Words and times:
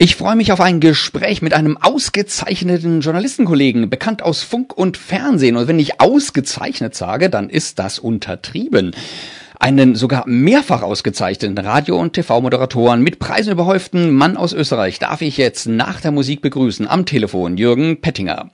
Ich 0.00 0.14
freue 0.14 0.36
mich 0.36 0.52
auf 0.52 0.60
ein 0.60 0.78
Gespräch 0.78 1.42
mit 1.42 1.54
einem 1.54 1.76
ausgezeichneten 1.76 3.00
Journalistenkollegen, 3.00 3.90
bekannt 3.90 4.22
aus 4.22 4.44
Funk 4.44 4.72
und 4.78 4.96
Fernsehen. 4.96 5.56
Und 5.56 5.66
wenn 5.66 5.80
ich 5.80 6.00
ausgezeichnet 6.00 6.94
sage, 6.94 7.28
dann 7.28 7.50
ist 7.50 7.80
das 7.80 7.98
untertrieben. 7.98 8.92
Einen 9.58 9.96
sogar 9.96 10.22
mehrfach 10.28 10.82
ausgezeichneten 10.82 11.58
Radio- 11.58 11.98
und 11.98 12.12
TV-Moderatoren 12.12 13.02
mit 13.02 13.18
Preisen 13.18 13.50
überhäuften 13.50 14.12
Mann 14.12 14.36
aus 14.36 14.52
Österreich 14.52 15.00
darf 15.00 15.20
ich 15.20 15.36
jetzt 15.36 15.66
nach 15.66 16.00
der 16.00 16.12
Musik 16.12 16.42
begrüßen. 16.42 16.86
Am 16.86 17.04
Telefon 17.04 17.56
Jürgen 17.56 18.00
Pettinger. 18.00 18.52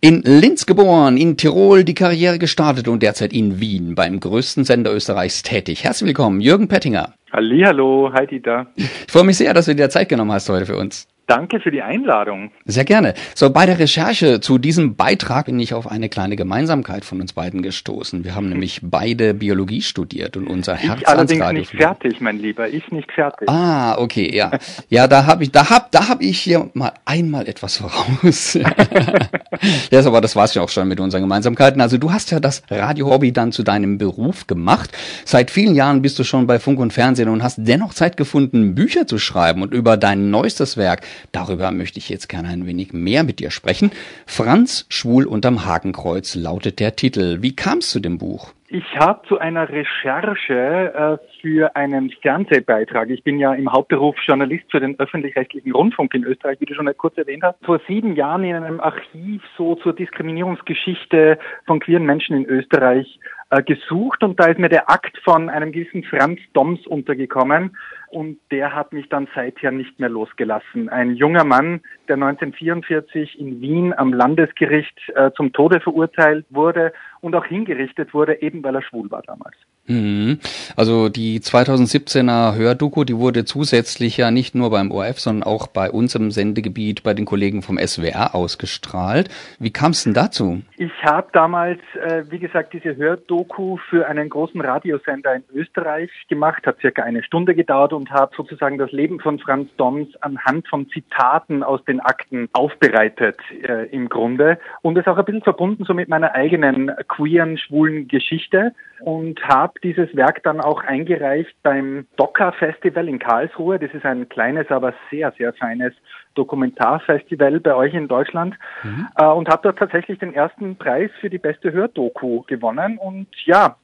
In 0.00 0.22
Linz 0.22 0.66
geboren, 0.66 1.16
in 1.18 1.36
Tirol 1.36 1.84
die 1.84 1.94
Karriere 1.94 2.40
gestartet 2.40 2.88
und 2.88 3.04
derzeit 3.04 3.32
in 3.32 3.60
Wien 3.60 3.94
beim 3.94 4.18
größten 4.18 4.64
Sender 4.64 4.92
Österreichs 4.92 5.44
tätig. 5.44 5.84
Herzlich 5.84 6.08
willkommen, 6.08 6.40
Jürgen 6.40 6.66
Pettinger. 6.66 7.14
Hallihallo, 7.30 8.10
hi 8.14 8.26
Dieter. 8.26 8.68
Ich 8.76 8.88
freue 9.08 9.24
mich 9.24 9.36
sehr, 9.36 9.52
dass 9.52 9.66
du 9.66 9.74
dir 9.74 9.90
Zeit 9.90 10.08
genommen 10.08 10.32
hast 10.32 10.48
heute 10.48 10.64
für 10.64 10.76
uns. 10.76 11.06
Danke 11.28 11.60
für 11.60 11.70
die 11.70 11.82
Einladung. 11.82 12.50
Sehr 12.64 12.86
gerne. 12.86 13.12
So, 13.34 13.50
bei 13.50 13.66
der 13.66 13.78
Recherche 13.78 14.40
zu 14.40 14.56
diesem 14.56 14.96
Beitrag 14.96 15.44
bin 15.44 15.60
ich 15.60 15.74
auf 15.74 15.86
eine 15.86 16.08
kleine 16.08 16.36
Gemeinsamkeit 16.36 17.04
von 17.04 17.20
uns 17.20 17.34
beiden 17.34 17.60
gestoßen. 17.60 18.24
Wir 18.24 18.34
haben 18.34 18.48
nämlich 18.48 18.80
beide 18.82 19.34
Biologie 19.34 19.82
studiert 19.82 20.38
und 20.38 20.46
unser 20.46 20.74
Herz 20.74 21.02
Ich 21.02 21.06
allerdings 21.08 21.52
nicht 21.52 21.72
fertig, 21.72 22.22
mein 22.22 22.38
Lieber. 22.38 22.66
Ich 22.68 22.90
nicht 22.92 23.12
fertig. 23.12 23.46
Ah, 23.46 23.98
okay, 23.98 24.34
ja. 24.34 24.52
Ja, 24.88 25.06
da 25.06 25.26
habe 25.26 25.42
ich, 25.44 25.52
da 25.52 25.68
hab, 25.68 25.92
da 25.92 26.08
hab 26.08 26.22
ich 26.22 26.40
hier 26.40 26.70
mal 26.72 26.92
einmal 27.04 27.46
etwas 27.46 27.76
voraus. 27.76 28.54
ja, 29.90 30.06
aber 30.06 30.22
das 30.22 30.34
war's 30.34 30.54
ja 30.54 30.62
auch 30.62 30.70
schon 30.70 30.88
mit 30.88 30.98
unseren 30.98 31.20
Gemeinsamkeiten. 31.20 31.82
Also 31.82 31.98
du 31.98 32.10
hast 32.10 32.30
ja 32.30 32.40
das 32.40 32.62
Radio-Hobby 32.70 33.32
dann 33.32 33.52
zu 33.52 33.64
deinem 33.64 33.98
Beruf 33.98 34.46
gemacht. 34.46 34.96
Seit 35.26 35.50
vielen 35.50 35.74
Jahren 35.74 36.00
bist 36.00 36.18
du 36.18 36.24
schon 36.24 36.46
bei 36.46 36.58
Funk 36.58 36.80
und 36.80 36.94
Fernsehen 36.94 37.28
und 37.28 37.42
hast 37.42 37.58
dennoch 37.58 37.92
Zeit 37.92 38.16
gefunden, 38.16 38.74
Bücher 38.74 39.06
zu 39.06 39.18
schreiben 39.18 39.60
und 39.60 39.74
über 39.74 39.98
dein 39.98 40.30
neuestes 40.30 40.78
Werk 40.78 41.02
Darüber 41.32 41.70
möchte 41.70 41.98
ich 41.98 42.08
jetzt 42.08 42.28
gerne 42.28 42.48
ein 42.48 42.66
wenig 42.66 42.92
mehr 42.92 43.24
mit 43.24 43.40
dir 43.40 43.50
sprechen. 43.50 43.90
Franz 44.26 44.86
Schwul 44.88 45.26
unterm 45.26 45.64
Hakenkreuz 45.64 46.34
lautet 46.34 46.80
der 46.80 46.96
Titel. 46.96 47.42
Wie 47.42 47.54
kam 47.54 47.78
es 47.78 47.90
zu 47.90 48.00
dem 48.00 48.18
Buch? 48.18 48.52
Ich 48.70 48.98
habe 48.98 49.26
zu 49.26 49.38
einer 49.38 49.70
Recherche 49.70 51.18
äh, 51.22 51.40
für 51.40 51.74
einen 51.74 52.10
Fernsehbeitrag, 52.20 53.08
ich 53.08 53.24
bin 53.24 53.38
ja 53.38 53.54
im 53.54 53.72
Hauptberuf 53.72 54.14
Journalist 54.26 54.64
für 54.70 54.78
den 54.78 54.98
öffentlich-rechtlichen 54.98 55.72
Rundfunk 55.72 56.12
in 56.12 56.22
Österreich, 56.24 56.60
wie 56.60 56.66
du 56.66 56.74
schon 56.74 56.90
kurz 56.98 57.16
erwähnt 57.16 57.44
hast, 57.44 57.64
vor 57.64 57.80
sieben 57.88 58.14
Jahren 58.14 58.44
in 58.44 58.54
einem 58.54 58.80
Archiv 58.80 59.42
so 59.56 59.76
zur 59.76 59.94
Diskriminierungsgeschichte 59.94 61.38
von 61.64 61.80
queeren 61.80 62.04
Menschen 62.04 62.36
in 62.36 62.44
Österreich 62.44 63.18
äh, 63.48 63.62
gesucht 63.62 64.22
und 64.22 64.38
da 64.38 64.48
ist 64.48 64.58
mir 64.58 64.68
der 64.68 64.90
Akt 64.90 65.16
von 65.24 65.48
einem 65.48 65.72
gewissen 65.72 66.04
Franz 66.04 66.38
Doms 66.52 66.86
untergekommen 66.86 67.74
und 68.10 68.38
der 68.50 68.74
hat 68.74 68.92
mich 68.92 69.08
dann 69.08 69.28
seither 69.34 69.70
nicht 69.70 69.98
mehr 70.00 70.08
losgelassen. 70.08 70.88
Ein 70.88 71.14
junger 71.14 71.44
Mann, 71.44 71.80
der 72.08 72.14
1944 72.14 73.38
in 73.38 73.60
Wien 73.60 73.92
am 73.96 74.12
Landesgericht 74.12 74.98
äh, 75.14 75.30
zum 75.36 75.52
Tode 75.52 75.80
verurteilt 75.80 76.46
wurde 76.50 76.92
und 77.20 77.34
auch 77.34 77.44
hingerichtet 77.44 78.14
wurde, 78.14 78.42
eben 78.42 78.62
weil 78.62 78.74
er 78.74 78.82
schwul 78.82 79.10
war 79.10 79.22
damals. 79.22 79.56
Mhm. 79.88 80.38
Also 80.76 81.08
die 81.08 81.40
2017er 81.40 82.54
Hördoku, 82.54 83.04
die 83.04 83.16
wurde 83.16 83.44
zusätzlich 83.44 84.18
ja 84.18 84.30
nicht 84.30 84.54
nur 84.54 84.70
beim 84.70 84.90
ORF, 84.90 85.18
sondern 85.18 85.48
auch 85.48 85.66
bei 85.66 85.90
uns 85.90 86.14
im 86.14 86.30
Sendegebiet 86.30 87.02
bei 87.02 87.14
den 87.14 87.24
Kollegen 87.24 87.62
vom 87.62 87.78
SWR 87.78 88.34
ausgestrahlt. 88.34 89.30
Wie 89.58 89.72
kam 89.72 89.92
es 89.92 90.04
denn 90.04 90.14
dazu? 90.14 90.62
Ich 90.76 90.92
habe 91.02 91.28
damals, 91.32 91.80
äh, 92.02 92.24
wie 92.30 92.38
gesagt, 92.38 92.74
diese 92.74 92.96
Hördoku 92.96 93.78
für 93.88 94.06
einen 94.06 94.28
großen 94.28 94.60
Radiosender 94.60 95.34
in 95.34 95.44
Österreich 95.54 96.10
gemacht, 96.28 96.66
hat 96.66 96.80
circa 96.80 97.02
eine 97.02 97.22
Stunde 97.22 97.54
gedauert 97.54 97.92
und 97.92 98.10
habe 98.10 98.32
sozusagen 98.36 98.78
das 98.78 98.92
Leben 98.92 99.20
von 99.20 99.38
Franz 99.38 99.70
Doms 99.76 100.08
anhand 100.20 100.68
von 100.68 100.88
Zitaten 100.90 101.62
aus 101.62 101.82
den 101.86 102.00
Akten 102.00 102.48
aufbereitet 102.52 103.38
äh, 103.62 103.86
im 103.86 104.08
Grunde 104.08 104.58
und 104.82 104.98
es 104.98 105.06
auch 105.06 105.16
ein 105.16 105.24
bisschen 105.24 105.42
verbunden 105.42 105.84
so 105.84 105.94
mit 105.94 106.08
meiner 106.08 106.34
eigenen 106.34 106.92
queeren, 107.08 107.56
schwulen 107.56 108.06
Geschichte 108.08 108.72
und 109.00 109.42
habe 109.46 109.77
dieses 109.82 110.14
Werk 110.16 110.42
dann 110.42 110.60
auch 110.60 110.82
eingereicht 110.84 111.54
beim 111.62 112.06
Docker 112.16 112.52
Festival 112.52 113.08
in 113.08 113.18
Karlsruhe. 113.18 113.78
Das 113.78 113.92
ist 113.92 114.04
ein 114.04 114.28
kleines, 114.28 114.70
aber 114.70 114.94
sehr, 115.10 115.32
sehr 115.38 115.52
feines 115.54 115.92
Dokumentarfestival 116.34 117.60
bei 117.60 117.74
euch 117.74 117.94
in 117.94 118.08
Deutschland 118.08 118.54
mhm. 118.82 119.08
äh, 119.16 119.24
und 119.26 119.48
habe 119.48 119.62
dort 119.62 119.78
tatsächlich 119.78 120.18
den 120.18 120.34
ersten 120.34 120.76
Preis 120.76 121.10
für 121.20 121.30
die 121.30 121.38
beste 121.38 121.72
Hördoku 121.72 122.42
gewonnen. 122.42 122.98
Und 122.98 123.28
ja, 123.44 123.76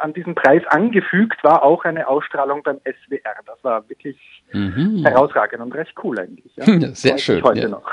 an 0.00 0.12
diesem 0.12 0.34
Preis 0.34 0.62
angefügt 0.66 1.42
war 1.44 1.62
auch 1.62 1.84
eine 1.84 2.08
Ausstrahlung 2.08 2.62
beim 2.62 2.78
SWR. 2.84 3.34
Das 3.46 3.62
war 3.62 3.88
wirklich 3.88 4.16
mhm. 4.52 5.04
herausragend 5.04 5.62
und 5.62 5.74
recht 5.74 5.92
cool 6.02 6.18
eigentlich. 6.18 6.52
Ja. 6.56 6.94
Sehr 6.94 7.18
schön. 7.18 7.42
Heute 7.42 7.60
ja. 7.62 7.68
noch. 7.68 7.84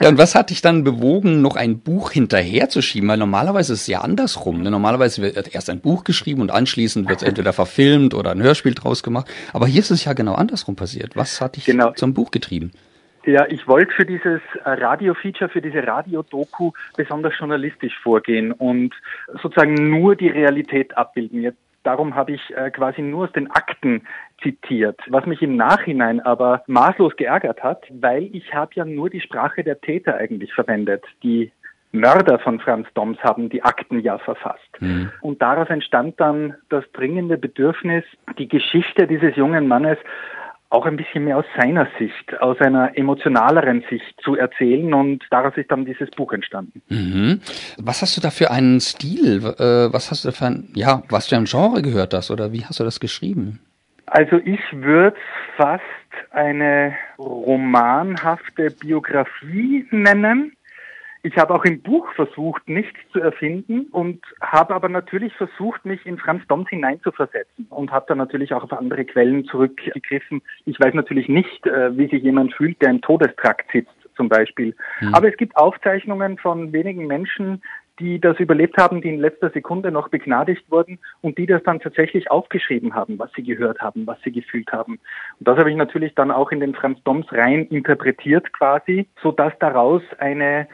ja, 0.00 0.08
und 0.08 0.18
was 0.18 0.34
hat 0.34 0.50
dich 0.50 0.62
dann 0.62 0.84
bewogen, 0.84 1.40
noch 1.42 1.56
ein 1.56 1.80
Buch 1.80 2.10
hinterherzuschieben? 2.10 3.08
Weil 3.08 3.18
normalerweise 3.18 3.72
ist 3.74 3.82
es 3.82 3.86
ja 3.86 4.00
andersrum. 4.00 4.62
Ne? 4.62 4.70
Normalerweise 4.70 5.22
wird 5.22 5.54
erst 5.54 5.70
ein 5.70 5.80
Buch 5.80 6.04
geschrieben 6.04 6.42
und 6.42 6.50
anschließend 6.50 7.08
wird 7.08 7.22
es 7.22 7.28
entweder 7.28 7.52
verfilmt 7.52 8.14
oder 8.14 8.32
ein 8.32 8.42
Hörspiel 8.42 8.74
draus 8.74 9.02
gemacht. 9.02 9.30
Aber 9.52 9.66
hier 9.66 9.80
ist 9.80 9.90
es 9.90 10.04
ja 10.04 10.12
genau 10.12 10.34
andersrum 10.34 10.76
passiert. 10.76 11.16
Was 11.16 11.40
hat 11.40 11.56
dich 11.56 11.64
genau. 11.64 11.92
zum 11.92 12.14
Buch 12.14 12.30
getrieben? 12.30 12.72
Ja, 13.24 13.46
ich 13.48 13.68
wollte 13.68 13.92
für 13.92 14.06
dieses 14.06 14.40
äh, 14.64 14.70
Radio-Feature, 14.70 15.50
für 15.50 15.60
diese 15.60 15.86
Radio-Doku 15.86 16.72
besonders 16.96 17.38
journalistisch 17.38 17.98
vorgehen 18.02 18.52
und 18.52 18.94
sozusagen 19.42 19.74
nur 19.74 20.16
die 20.16 20.28
Realität 20.28 20.96
abbilden. 20.96 21.42
Jetzt, 21.42 21.58
darum 21.82 22.14
habe 22.14 22.32
ich 22.32 22.56
äh, 22.56 22.70
quasi 22.70 23.02
nur 23.02 23.24
aus 23.24 23.32
den 23.32 23.50
Akten 23.50 24.02
zitiert, 24.42 25.00
was 25.08 25.26
mich 25.26 25.42
im 25.42 25.56
Nachhinein 25.56 26.20
aber 26.20 26.62
maßlos 26.66 27.16
geärgert 27.16 27.62
hat, 27.62 27.84
weil 27.90 28.30
ich 28.32 28.54
habe 28.54 28.72
ja 28.74 28.84
nur 28.84 29.10
die 29.10 29.20
Sprache 29.20 29.64
der 29.64 29.80
Täter 29.80 30.16
eigentlich 30.16 30.54
verwendet. 30.54 31.04
Die 31.22 31.52
Mörder 31.92 32.38
von 32.38 32.60
Franz 32.60 32.86
Doms 32.94 33.18
haben 33.22 33.48
die 33.48 33.62
Akten 33.62 34.00
ja 34.00 34.18
verfasst. 34.18 34.80
Mhm. 34.80 35.10
Und 35.20 35.42
daraus 35.42 35.68
entstand 35.68 36.20
dann 36.20 36.54
das 36.68 36.84
dringende 36.92 37.36
Bedürfnis, 37.36 38.04
die 38.38 38.48
Geschichte 38.48 39.06
dieses 39.06 39.36
jungen 39.36 39.66
Mannes 39.66 39.98
auch 40.70 40.86
ein 40.86 40.96
bisschen 40.96 41.24
mehr 41.24 41.36
aus 41.36 41.44
seiner 41.56 41.88
Sicht, 41.98 42.40
aus 42.40 42.58
einer 42.60 42.96
emotionaleren 42.96 43.84
Sicht 43.90 44.14
zu 44.22 44.36
erzählen 44.36 44.94
und 44.94 45.24
daraus 45.30 45.56
ist 45.56 45.70
dann 45.70 45.84
dieses 45.84 46.10
Buch 46.12 46.32
entstanden. 46.32 46.80
Mhm. 46.88 47.40
Was 47.76 48.02
hast 48.02 48.16
du 48.16 48.20
da 48.20 48.30
für 48.30 48.50
einen 48.52 48.80
Stil? 48.80 49.38
Äh, 49.58 49.92
was 49.92 50.10
hast 50.10 50.24
du 50.24 50.32
für 50.32 50.46
ein, 50.46 50.68
ja, 50.74 51.02
was 51.08 51.28
für 51.28 51.36
ein 51.36 51.44
Genre 51.44 51.82
gehört 51.82 52.12
das 52.12 52.30
oder 52.30 52.52
wie 52.52 52.64
hast 52.64 52.78
du 52.78 52.84
das 52.84 53.00
geschrieben? 53.00 53.60
Also 54.06 54.38
ich 54.44 54.60
würde 54.72 55.16
fast 55.56 55.82
eine 56.30 56.94
romanhafte 57.18 58.70
Biografie 58.70 59.86
nennen. 59.90 60.52
Ich 61.22 61.36
habe 61.36 61.54
auch 61.54 61.64
im 61.64 61.82
Buch 61.82 62.06
versucht, 62.14 62.68
nichts 62.68 62.98
zu 63.12 63.20
erfinden 63.20 63.86
und 63.92 64.24
habe 64.40 64.74
aber 64.74 64.88
natürlich 64.88 65.34
versucht, 65.34 65.84
mich 65.84 66.04
in 66.06 66.18
Franz 66.18 66.46
Doms 66.48 66.68
hineinzuversetzen 66.70 67.66
und 67.68 67.90
habe 67.90 68.06
dann 68.08 68.18
natürlich 68.18 68.54
auch 68.54 68.64
auf 68.64 68.72
andere 68.72 69.04
Quellen 69.04 69.44
zurückgegriffen. 69.44 70.40
Ich 70.64 70.80
weiß 70.80 70.94
natürlich 70.94 71.28
nicht, 71.28 71.66
äh, 71.66 71.96
wie 71.96 72.08
sich 72.08 72.22
jemand 72.22 72.54
fühlt, 72.54 72.80
der 72.80 72.90
im 72.90 73.02
Todestrakt 73.02 73.70
sitzt 73.72 73.92
zum 74.16 74.28
Beispiel. 74.28 74.74
Mhm. 75.00 75.14
Aber 75.14 75.28
es 75.28 75.36
gibt 75.36 75.56
Aufzeichnungen 75.56 76.38
von 76.38 76.72
wenigen 76.72 77.06
Menschen, 77.06 77.62
die 77.98 78.18
das 78.18 78.40
überlebt 78.40 78.78
haben, 78.78 79.02
die 79.02 79.10
in 79.10 79.20
letzter 79.20 79.50
Sekunde 79.50 79.90
noch 79.92 80.08
begnadigt 80.08 80.64
wurden 80.70 80.98
und 81.20 81.36
die 81.36 81.46
das 81.46 81.62
dann 81.62 81.80
tatsächlich 81.80 82.30
aufgeschrieben 82.30 82.94
haben, 82.94 83.18
was 83.18 83.30
sie 83.36 83.42
gehört 83.42 83.80
haben, 83.80 84.06
was 84.06 84.18
sie 84.22 84.32
gefühlt 84.32 84.72
haben. 84.72 84.98
Und 85.38 85.48
das 85.48 85.58
habe 85.58 85.70
ich 85.70 85.76
natürlich 85.76 86.14
dann 86.14 86.30
auch 86.30 86.50
in 86.50 86.60
den 86.60 86.74
Franz 86.74 87.02
Doms 87.04 87.30
rein 87.30 87.66
interpretiert 87.66 88.52
quasi, 88.54 89.06
so 89.22 89.32
dass 89.32 89.52
daraus 89.58 90.02
eine 90.18 90.66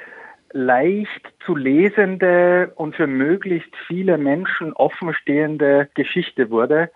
leicht 0.53 1.33
zu 1.45 1.55
lesende 1.55 2.73
und 2.77 2.97
für 2.97 3.07
möglichst 3.07 3.75
viele 3.87 4.19
Menschen 4.19 4.73
offenstehende 4.73 5.89
Geschichte 5.95 6.51
wurde. 6.51 6.91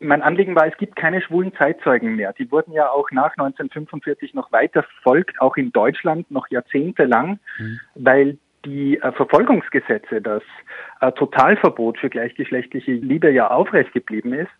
Mein 0.00 0.22
Anliegen 0.22 0.54
war, 0.54 0.66
es 0.66 0.76
gibt 0.76 0.94
keine 0.94 1.20
schwulen 1.20 1.52
Zeitzeugen 1.54 2.14
mehr. 2.16 2.32
Die 2.32 2.50
wurden 2.52 2.72
ja 2.72 2.88
auch 2.88 3.10
nach 3.10 3.32
1945 3.32 4.32
noch 4.34 4.52
weiter 4.52 4.84
verfolgt, 4.84 5.40
auch 5.40 5.56
in 5.56 5.72
Deutschland 5.72 6.30
noch 6.30 6.48
jahrzehntelang, 6.50 7.40
mhm. 7.58 7.80
weil 7.94 8.38
die 8.64 8.98
äh, 8.98 9.12
Verfolgungsgesetze, 9.12 10.20
das 10.20 10.42
äh, 11.00 11.10
Totalverbot 11.12 11.98
für 11.98 12.10
gleichgeschlechtliche 12.10 12.92
Liebe 12.92 13.30
ja 13.30 13.50
aufrecht 13.50 13.92
geblieben 13.92 14.32
ist. 14.32 14.50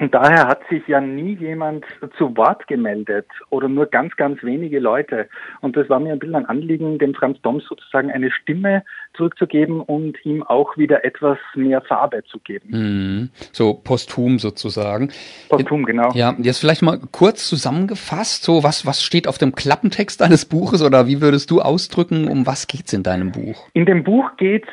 Und 0.00 0.14
daher 0.14 0.48
hat 0.48 0.62
sich 0.70 0.88
ja 0.88 0.98
nie 1.00 1.34
jemand 1.34 1.84
zu 2.16 2.34
Wort 2.34 2.66
gemeldet 2.66 3.26
oder 3.50 3.68
nur 3.68 3.84
ganz, 3.84 4.16
ganz 4.16 4.42
wenige 4.42 4.80
Leute. 4.80 5.28
Und 5.60 5.76
das 5.76 5.90
war 5.90 6.00
mir 6.00 6.14
ein 6.14 6.18
bisschen 6.18 6.36
ein 6.36 6.46
Anliegen, 6.46 6.98
dem 6.98 7.14
Franz 7.14 7.40
Doms 7.42 7.64
sozusagen 7.68 8.10
eine 8.10 8.30
Stimme 8.30 8.82
zurückzugeben 9.12 9.80
und 9.80 10.16
ihm 10.24 10.42
auch 10.42 10.78
wieder 10.78 11.04
etwas 11.04 11.36
mehr 11.54 11.82
Farbe 11.82 12.24
zu 12.24 12.38
geben. 12.38 12.68
Mhm. 12.70 13.30
So 13.52 13.74
posthum 13.74 14.38
sozusagen. 14.38 15.10
Posthum, 15.50 15.84
genau. 15.84 16.10
Ja, 16.14 16.34
jetzt 16.38 16.60
vielleicht 16.60 16.80
mal 16.80 16.98
kurz 17.12 17.46
zusammengefasst, 17.46 18.42
so 18.42 18.64
was, 18.64 18.86
was 18.86 19.02
steht 19.02 19.28
auf 19.28 19.36
dem 19.36 19.54
Klappentext 19.54 20.22
deines 20.22 20.46
Buches 20.46 20.82
oder 20.82 21.08
wie 21.08 21.20
würdest 21.20 21.50
du 21.50 21.60
ausdrücken, 21.60 22.26
um 22.26 22.46
was 22.46 22.66
geht's 22.68 22.94
in 22.94 23.02
deinem 23.02 23.32
Buch? 23.32 23.68
In 23.74 23.84
dem 23.84 24.02
Buch 24.02 24.30
geht's 24.38 24.68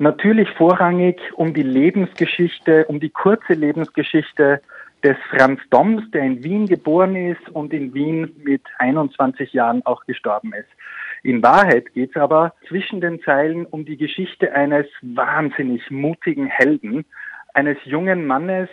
natürlich 0.00 0.48
vorrangig 0.50 1.20
um 1.34 1.54
die 1.54 1.62
Lebensgeschichte, 1.62 2.86
um 2.86 3.00
die 3.00 3.10
kurze 3.10 3.52
Lebensgeschichte 3.52 4.60
des 5.04 5.16
Franz 5.30 5.60
Doms, 5.70 6.10
der 6.10 6.22
in 6.22 6.42
Wien 6.42 6.66
geboren 6.66 7.16
ist 7.16 7.48
und 7.50 7.72
in 7.72 7.94
Wien 7.94 8.34
mit 8.42 8.62
21 8.78 9.52
Jahren 9.52 9.84
auch 9.86 10.04
gestorben 10.06 10.52
ist. 10.52 10.68
In 11.22 11.42
Wahrheit 11.42 11.92
geht 11.92 12.10
es 12.10 12.16
aber 12.16 12.54
zwischen 12.66 13.00
den 13.00 13.20
Zeilen 13.22 13.66
um 13.66 13.84
die 13.84 13.96
Geschichte 13.96 14.52
eines 14.52 14.86
wahnsinnig 15.02 15.90
mutigen 15.90 16.46
Helden, 16.46 17.04
eines 17.52 17.76
jungen 17.84 18.26
Mannes, 18.26 18.68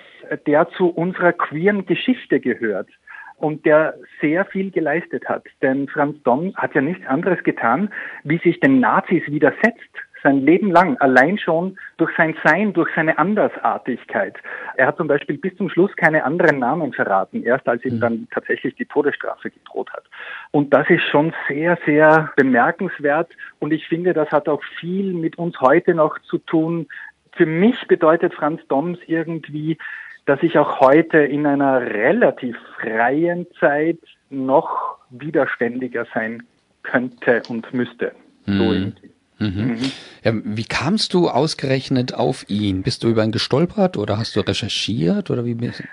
der 0.45 0.69
zu 0.69 0.87
unserer 0.87 1.33
queeren 1.33 1.85
Geschichte 1.85 2.39
gehört 2.39 2.89
und 3.37 3.65
der 3.65 3.95
sehr 4.21 4.45
viel 4.45 4.71
geleistet 4.71 5.27
hat. 5.27 5.45
Denn 5.61 5.87
Franz 5.87 6.21
Dom 6.23 6.55
hat 6.55 6.73
ja 6.73 6.81
nichts 6.81 7.05
anderes 7.05 7.43
getan, 7.43 7.89
wie 8.23 8.37
sich 8.39 8.59
den 8.59 8.79
Nazis 8.79 9.23
widersetzt 9.27 9.91
sein 10.23 10.45
Leben 10.45 10.71
lang, 10.71 10.97
allein 10.97 11.37
schon 11.37 11.77
durch 11.97 12.11
sein 12.17 12.35
Sein, 12.43 12.73
durch 12.73 12.89
seine 12.95 13.17
Andersartigkeit. 13.17 14.35
Er 14.75 14.87
hat 14.87 14.97
zum 14.97 15.07
Beispiel 15.07 15.37
bis 15.37 15.55
zum 15.57 15.69
Schluss 15.69 15.95
keine 15.95 16.23
anderen 16.23 16.59
Namen 16.59 16.93
verraten, 16.93 17.43
erst 17.43 17.67
als 17.67 17.83
ihm 17.85 17.95
mhm. 17.95 17.99
dann 17.99 18.27
tatsächlich 18.31 18.75
die 18.75 18.85
Todesstrafe 18.85 19.49
gedroht 19.49 19.91
hat. 19.93 20.03
Und 20.51 20.73
das 20.73 20.89
ist 20.89 21.03
schon 21.03 21.33
sehr, 21.47 21.77
sehr 21.85 22.31
bemerkenswert 22.35 23.31
und 23.59 23.71
ich 23.71 23.87
finde, 23.87 24.13
das 24.13 24.29
hat 24.31 24.47
auch 24.49 24.63
viel 24.79 25.13
mit 25.13 25.37
uns 25.37 25.59
heute 25.61 25.93
noch 25.93 26.19
zu 26.23 26.37
tun. 26.37 26.87
Für 27.33 27.45
mich 27.45 27.87
bedeutet 27.87 28.33
Franz 28.33 28.61
Doms 28.67 28.99
irgendwie, 29.07 29.77
dass 30.25 30.43
ich 30.43 30.57
auch 30.57 30.81
heute 30.81 31.19
in 31.19 31.45
einer 31.45 31.81
relativ 31.81 32.57
freien 32.79 33.47
Zeit 33.59 33.99
noch 34.29 34.97
widerständiger 35.09 36.05
sein 36.13 36.43
könnte 36.83 37.41
und 37.47 37.73
müsste. 37.73 38.11
So 38.45 38.51
mhm. 38.51 38.71
irgendwie. 38.71 39.11
Mhm. 39.39 39.47
Mhm. 39.47 39.91
Ja, 40.23 40.31
wie 40.33 40.65
kamst 40.65 41.13
du 41.13 41.29
ausgerechnet 41.29 42.13
auf 42.13 42.49
ihn? 42.49 42.83
Bist 42.83 43.03
du 43.03 43.09
über 43.09 43.23
ihn 43.23 43.31
gestolpert 43.31 43.97
oder 43.97 44.17
hast 44.17 44.35
du 44.35 44.41
recherchiert 44.41 45.29
oder 45.29 45.45
wie 45.45 45.53
bist 45.53 45.83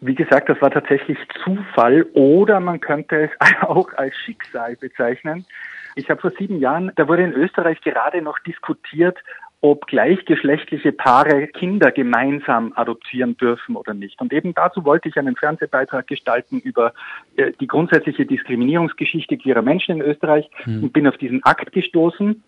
wie 0.00 0.14
gesagt, 0.14 0.48
das 0.48 0.60
war 0.60 0.70
tatsächlich 0.70 1.18
Zufall 1.44 2.04
oder 2.12 2.60
man 2.60 2.80
könnte 2.80 3.24
es 3.24 3.30
auch 3.62 3.92
als 3.94 4.14
Schicksal 4.16 4.76
bezeichnen. 4.76 5.46
Ich 5.94 6.10
habe 6.10 6.20
vor 6.20 6.32
sieben 6.38 6.58
Jahren, 6.60 6.92
da 6.96 7.08
wurde 7.08 7.22
in 7.22 7.32
Österreich 7.32 7.80
gerade 7.80 8.22
noch 8.22 8.38
diskutiert, 8.40 9.18
ob 9.60 9.86
gleichgeschlechtliche 9.86 10.92
Paare 10.92 11.48
Kinder 11.48 11.90
gemeinsam 11.90 12.72
adoptieren 12.76 13.36
dürfen 13.36 13.74
oder 13.74 13.92
nicht. 13.92 14.20
Und 14.20 14.32
eben 14.32 14.54
dazu 14.54 14.84
wollte 14.84 15.08
ich 15.08 15.16
einen 15.16 15.34
Fernsehbeitrag 15.34 16.06
gestalten 16.06 16.60
über 16.60 16.92
äh, 17.36 17.52
die 17.60 17.66
grundsätzliche 17.66 18.24
Diskriminierungsgeschichte 18.24 19.36
queerer 19.36 19.62
Menschen 19.62 19.96
in 19.96 20.02
Österreich 20.02 20.48
mhm. 20.64 20.84
und 20.84 20.92
bin 20.92 21.08
auf 21.08 21.16
diesen 21.16 21.42
Akt 21.42 21.72
gestoßen. 21.72 22.42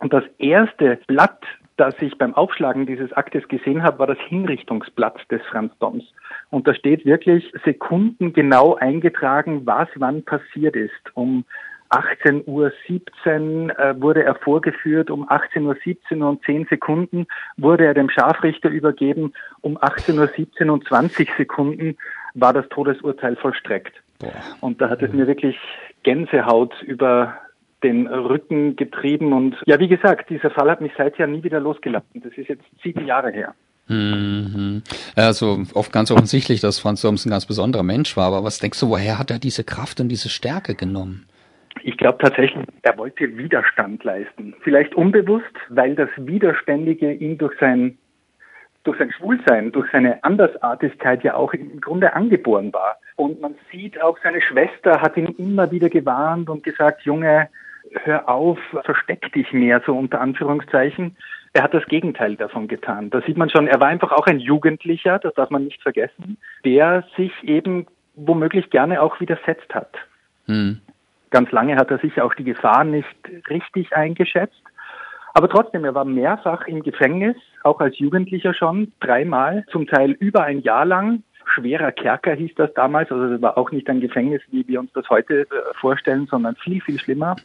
Und 0.00 0.12
das 0.12 0.24
erste 0.38 0.98
Blatt, 1.06 1.40
das 1.76 1.94
ich 2.00 2.18
beim 2.18 2.34
Aufschlagen 2.34 2.84
dieses 2.84 3.12
Aktes 3.12 3.46
gesehen 3.46 3.82
habe, 3.84 4.00
war 4.00 4.08
das 4.08 4.18
Hinrichtungsblatt 4.26 5.30
des 5.30 5.42
Franz 5.50 5.72
Doms. 5.78 6.04
Und 6.50 6.66
da 6.66 6.74
steht 6.74 7.04
wirklich 7.06 7.52
Sekunden 7.64 8.32
genau 8.32 8.74
eingetragen, 8.74 9.62
was 9.66 9.88
wann 9.96 10.24
passiert 10.24 10.74
ist. 10.74 11.14
Um 11.14 11.44
18.17 11.90 12.46
Uhr 12.46 13.78
äh, 13.78 14.00
wurde 14.00 14.24
er 14.24 14.34
vorgeführt, 14.34 15.10
um 15.10 15.28
18.17 15.28 16.20
Uhr 16.20 16.28
und 16.28 16.44
10 16.44 16.66
Sekunden 16.68 17.26
wurde 17.56 17.86
er 17.86 17.94
dem 17.94 18.10
Scharfrichter 18.10 18.68
übergeben, 18.68 19.32
um 19.60 19.78
18.17 19.78 20.66
Uhr 20.66 20.72
und 20.72 20.86
20 20.86 21.28
Sekunden 21.36 21.96
war 22.34 22.52
das 22.52 22.68
Todesurteil 22.68 23.36
vollstreckt. 23.36 23.94
Boah. 24.18 24.32
Und 24.60 24.80
da 24.80 24.88
hat 24.88 25.02
es 25.02 25.12
mir 25.12 25.26
wirklich 25.26 25.56
Gänsehaut 26.02 26.82
über 26.82 27.38
den 27.82 28.06
Rücken 28.06 28.76
getrieben 28.76 29.32
und 29.32 29.56
ja, 29.66 29.78
wie 29.78 29.88
gesagt, 29.88 30.30
dieser 30.30 30.50
Fall 30.50 30.70
hat 30.70 30.80
mich 30.80 30.92
seither 30.96 31.26
nie 31.26 31.42
wieder 31.42 31.60
losgelassen. 31.60 32.22
Das 32.22 32.32
ist 32.32 32.48
jetzt 32.48 32.64
sieben 32.82 33.06
Jahre 33.06 33.30
her. 33.30 33.54
Mhm. 33.88 34.82
Also 35.14 35.62
oft 35.74 35.92
ganz 35.92 36.10
offensichtlich, 36.10 36.60
dass 36.60 36.78
Franz 36.78 37.02
Thoms 37.02 37.24
ein 37.24 37.30
ganz 37.30 37.46
besonderer 37.46 37.84
Mensch 37.84 38.16
war, 38.16 38.26
aber 38.26 38.42
was 38.42 38.58
denkst 38.58 38.80
du, 38.80 38.88
woher 38.88 39.18
hat 39.18 39.30
er 39.30 39.38
diese 39.38 39.62
Kraft 39.62 40.00
und 40.00 40.08
diese 40.08 40.28
Stärke 40.28 40.74
genommen? 40.74 41.26
Ich 41.86 41.96
glaube 41.96 42.18
tatsächlich, 42.18 42.66
er 42.82 42.98
wollte 42.98 43.38
Widerstand 43.38 44.02
leisten. 44.02 44.56
Vielleicht 44.62 44.96
unbewusst, 44.96 45.54
weil 45.68 45.94
das 45.94 46.08
Widerständige 46.16 47.12
ihn 47.12 47.38
durch 47.38 47.56
sein, 47.60 47.96
durch 48.82 48.98
sein 48.98 49.12
Schwulsein, 49.12 49.70
durch 49.70 49.88
seine 49.92 50.24
Andersartigkeit 50.24 51.22
ja 51.22 51.34
auch 51.34 51.54
im 51.54 51.80
Grunde 51.80 52.12
angeboren 52.12 52.72
war. 52.72 52.96
Und 53.14 53.40
man 53.40 53.54
sieht 53.70 54.02
auch, 54.02 54.18
seine 54.24 54.42
Schwester 54.42 55.00
hat 55.00 55.16
ihn 55.16 55.32
immer 55.38 55.70
wieder 55.70 55.88
gewarnt 55.88 56.50
und 56.50 56.64
gesagt, 56.64 57.02
Junge, 57.02 57.48
hör 58.02 58.28
auf, 58.28 58.58
versteck 58.84 59.32
dich 59.32 59.52
mehr, 59.52 59.80
so 59.86 59.96
unter 59.96 60.20
Anführungszeichen. 60.20 61.16
Er 61.52 61.62
hat 61.62 61.72
das 61.72 61.86
Gegenteil 61.86 62.34
davon 62.34 62.66
getan. 62.66 63.10
Da 63.10 63.20
sieht 63.20 63.36
man 63.36 63.48
schon, 63.48 63.68
er 63.68 63.78
war 63.78 63.86
einfach 63.86 64.10
auch 64.10 64.26
ein 64.26 64.40
Jugendlicher, 64.40 65.20
das 65.20 65.34
darf 65.34 65.50
man 65.50 65.62
nicht 65.62 65.80
vergessen, 65.82 66.36
der 66.64 67.04
sich 67.16 67.30
eben 67.44 67.86
womöglich 68.16 68.70
gerne 68.70 69.00
auch 69.00 69.20
widersetzt 69.20 69.72
hat. 69.72 69.94
Hm. 70.46 70.80
Ganz 71.30 71.50
lange 71.50 71.76
hat 71.76 71.90
er 71.90 71.98
sicher 71.98 72.24
auch 72.24 72.34
die 72.34 72.44
Gefahr 72.44 72.84
nicht 72.84 73.08
richtig 73.48 73.94
eingeschätzt. 73.96 74.62
Aber 75.34 75.50
trotzdem, 75.50 75.84
er 75.84 75.94
war 75.94 76.06
mehrfach 76.06 76.66
im 76.66 76.82
Gefängnis, 76.82 77.36
auch 77.62 77.80
als 77.80 77.98
Jugendlicher 77.98 78.54
schon, 78.54 78.92
dreimal, 79.00 79.66
zum 79.70 79.86
Teil 79.86 80.12
über 80.12 80.44
ein 80.44 80.60
Jahr 80.60 80.86
lang. 80.86 81.24
Schwerer 81.44 81.92
Kerker 81.92 82.32
hieß 82.32 82.52
das 82.56 82.72
damals, 82.74 83.12
also 83.12 83.28
das 83.28 83.42
war 83.42 83.58
auch 83.58 83.70
nicht 83.70 83.88
ein 83.90 84.00
Gefängnis, 84.00 84.40
wie 84.50 84.66
wir 84.66 84.80
uns 84.80 84.90
das 84.94 85.08
heute 85.10 85.42
äh, 85.42 85.44
vorstellen, 85.78 86.26
sondern 86.30 86.56
viel, 86.56 86.80
viel 86.80 86.98
schlimmer. 86.98 87.36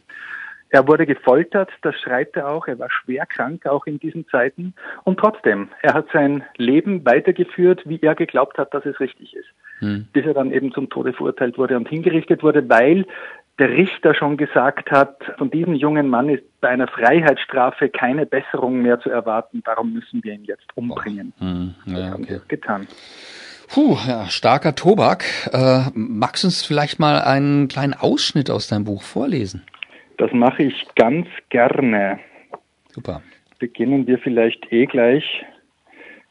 Er 0.72 0.88
wurde 0.88 1.04
gefoltert, 1.04 1.68
das 1.82 1.94
schreibt 2.00 2.34
er 2.36 2.48
auch. 2.48 2.66
Er 2.66 2.78
war 2.78 2.90
schwer 2.90 3.26
krank 3.26 3.66
auch 3.66 3.84
in 3.84 3.98
diesen 3.98 4.26
Zeiten. 4.28 4.72
Und 5.04 5.18
trotzdem, 5.18 5.68
er 5.82 5.92
hat 5.92 6.06
sein 6.14 6.44
Leben 6.56 7.04
weitergeführt, 7.04 7.82
wie 7.84 8.00
er 8.00 8.14
geglaubt 8.14 8.56
hat, 8.56 8.72
dass 8.72 8.86
es 8.86 8.98
richtig 8.98 9.36
ist. 9.36 9.48
Hm. 9.80 10.06
Bis 10.14 10.24
er 10.24 10.32
dann 10.32 10.50
eben 10.50 10.72
zum 10.72 10.88
Tode 10.88 11.12
verurteilt 11.12 11.58
wurde 11.58 11.76
und 11.76 11.90
hingerichtet 11.90 12.42
wurde, 12.42 12.66
weil 12.70 13.04
der 13.58 13.70
Richter 13.70 14.14
schon 14.14 14.36
gesagt 14.36 14.90
hat, 14.90 15.16
von 15.38 15.50
diesem 15.50 15.74
jungen 15.74 16.08
Mann 16.08 16.28
ist 16.28 16.42
bei 16.60 16.68
einer 16.68 16.88
Freiheitsstrafe 16.88 17.88
keine 17.88 18.26
Besserung 18.26 18.82
mehr 18.82 19.00
zu 19.00 19.10
erwarten. 19.10 19.62
Darum 19.64 19.92
müssen 19.92 20.24
wir 20.24 20.32
ihn 20.32 20.44
jetzt 20.44 20.66
umbringen. 20.74 21.32
Hm. 21.38 21.74
Ja, 21.86 21.96
das 21.96 22.10
haben 22.10 22.24
okay. 22.24 22.40
getan. 22.48 22.86
Puh, 23.68 23.96
ja, 24.06 24.26
starker 24.26 24.74
Tobak. 24.74 25.24
Äh, 25.52 25.90
magst 25.94 26.42
du 26.42 26.48
uns 26.48 26.64
vielleicht 26.64 26.98
mal 26.98 27.20
einen 27.20 27.68
kleinen 27.68 27.94
Ausschnitt 27.94 28.50
aus 28.50 28.68
deinem 28.68 28.84
Buch 28.84 29.02
vorlesen? 29.02 29.62
Das 30.18 30.32
mache 30.32 30.64
ich 30.64 30.86
ganz 30.94 31.26
gerne. 31.48 32.18
Super. 32.88 33.22
Beginnen 33.58 34.06
wir 34.06 34.18
vielleicht 34.18 34.70
eh 34.72 34.86
gleich 34.86 35.24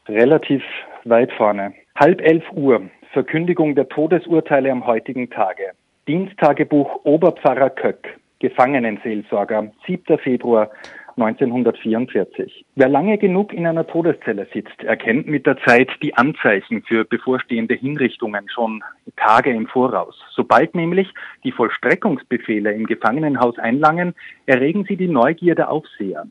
relativ 0.08 0.62
weit 1.04 1.32
vorne. 1.32 1.74
Halb 1.96 2.20
elf 2.20 2.44
Uhr, 2.52 2.82
Verkündigung 3.12 3.74
der 3.74 3.88
Todesurteile 3.88 4.70
am 4.70 4.86
heutigen 4.86 5.30
Tage. 5.30 5.72
Diensttagebuch 6.08 7.04
Oberpfarrer 7.04 7.70
Köck, 7.70 8.18
Gefangenenseelsorger, 8.40 9.70
7. 9.86 10.18
Februar 10.18 10.68
1944. 11.16 12.64
Wer 12.74 12.88
lange 12.88 13.18
genug 13.18 13.52
in 13.52 13.68
einer 13.68 13.86
Todeszelle 13.86 14.48
sitzt, 14.52 14.82
erkennt 14.82 15.28
mit 15.28 15.46
der 15.46 15.58
Zeit 15.58 15.90
die 16.02 16.14
Anzeichen 16.14 16.82
für 16.82 17.04
bevorstehende 17.04 17.74
Hinrichtungen 17.74 18.48
schon 18.48 18.82
Tage 19.14 19.50
im 19.50 19.68
Voraus. 19.68 20.18
Sobald 20.34 20.74
nämlich 20.74 21.08
die 21.44 21.52
Vollstreckungsbefehle 21.52 22.72
im 22.72 22.86
Gefangenenhaus 22.86 23.56
einlangen, 23.60 24.14
erregen 24.46 24.84
sie 24.88 24.96
die 24.96 25.06
Neugier 25.06 25.54
der 25.54 25.70
Aufseher. 25.70 26.24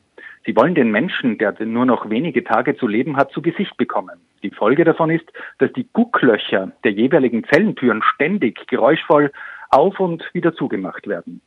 Sie 0.44 0.54
wollen 0.54 0.74
den 0.74 0.90
Menschen, 0.90 1.38
der 1.38 1.54
nur 1.64 1.86
noch 1.86 2.10
wenige 2.10 2.44
Tage 2.44 2.76
zu 2.76 2.88
leben 2.88 3.16
hat, 3.16 3.30
zu 3.30 3.40
Gesicht 3.40 3.76
bekommen. 3.78 4.18
Die 4.42 4.50
Folge 4.50 4.84
davon 4.84 5.10
ist, 5.10 5.32
dass 5.58 5.72
die 5.72 5.86
Gucklöcher 5.92 6.72
der 6.82 6.90
jeweiligen 6.90 7.44
Zellentüren 7.44 8.02
ständig 8.02 8.66
geräuschvoll 8.66 9.30
auf 9.72 9.98
und 10.00 10.22
wieder 10.32 10.54
zugemacht 10.54 11.06
werden. 11.08 11.40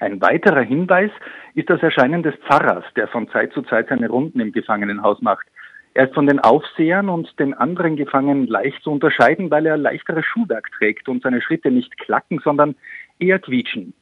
Ein 0.00 0.20
weiterer 0.20 0.62
Hinweis 0.62 1.10
ist 1.54 1.70
das 1.70 1.82
Erscheinen 1.82 2.22
des 2.22 2.34
Pfarrers, 2.36 2.84
der 2.96 3.08
von 3.08 3.28
Zeit 3.30 3.52
zu 3.52 3.62
Zeit 3.62 3.88
seine 3.88 4.08
Runden 4.08 4.40
im 4.40 4.52
Gefangenenhaus 4.52 5.20
macht. 5.22 5.46
Er 5.94 6.06
ist 6.06 6.14
von 6.14 6.26
den 6.26 6.38
Aufsehern 6.38 7.08
und 7.08 7.38
den 7.40 7.54
anderen 7.54 7.96
Gefangenen 7.96 8.46
leicht 8.46 8.82
zu 8.82 8.90
unterscheiden, 8.90 9.50
weil 9.50 9.66
er 9.66 9.76
leichteres 9.76 10.24
Schuhwerk 10.24 10.70
trägt 10.78 11.08
und 11.08 11.22
seine 11.22 11.42
Schritte 11.42 11.70
nicht 11.70 11.98
klacken, 11.98 12.40
sondern 12.44 12.76
eher 13.18 13.38
quietschen. 13.38 13.94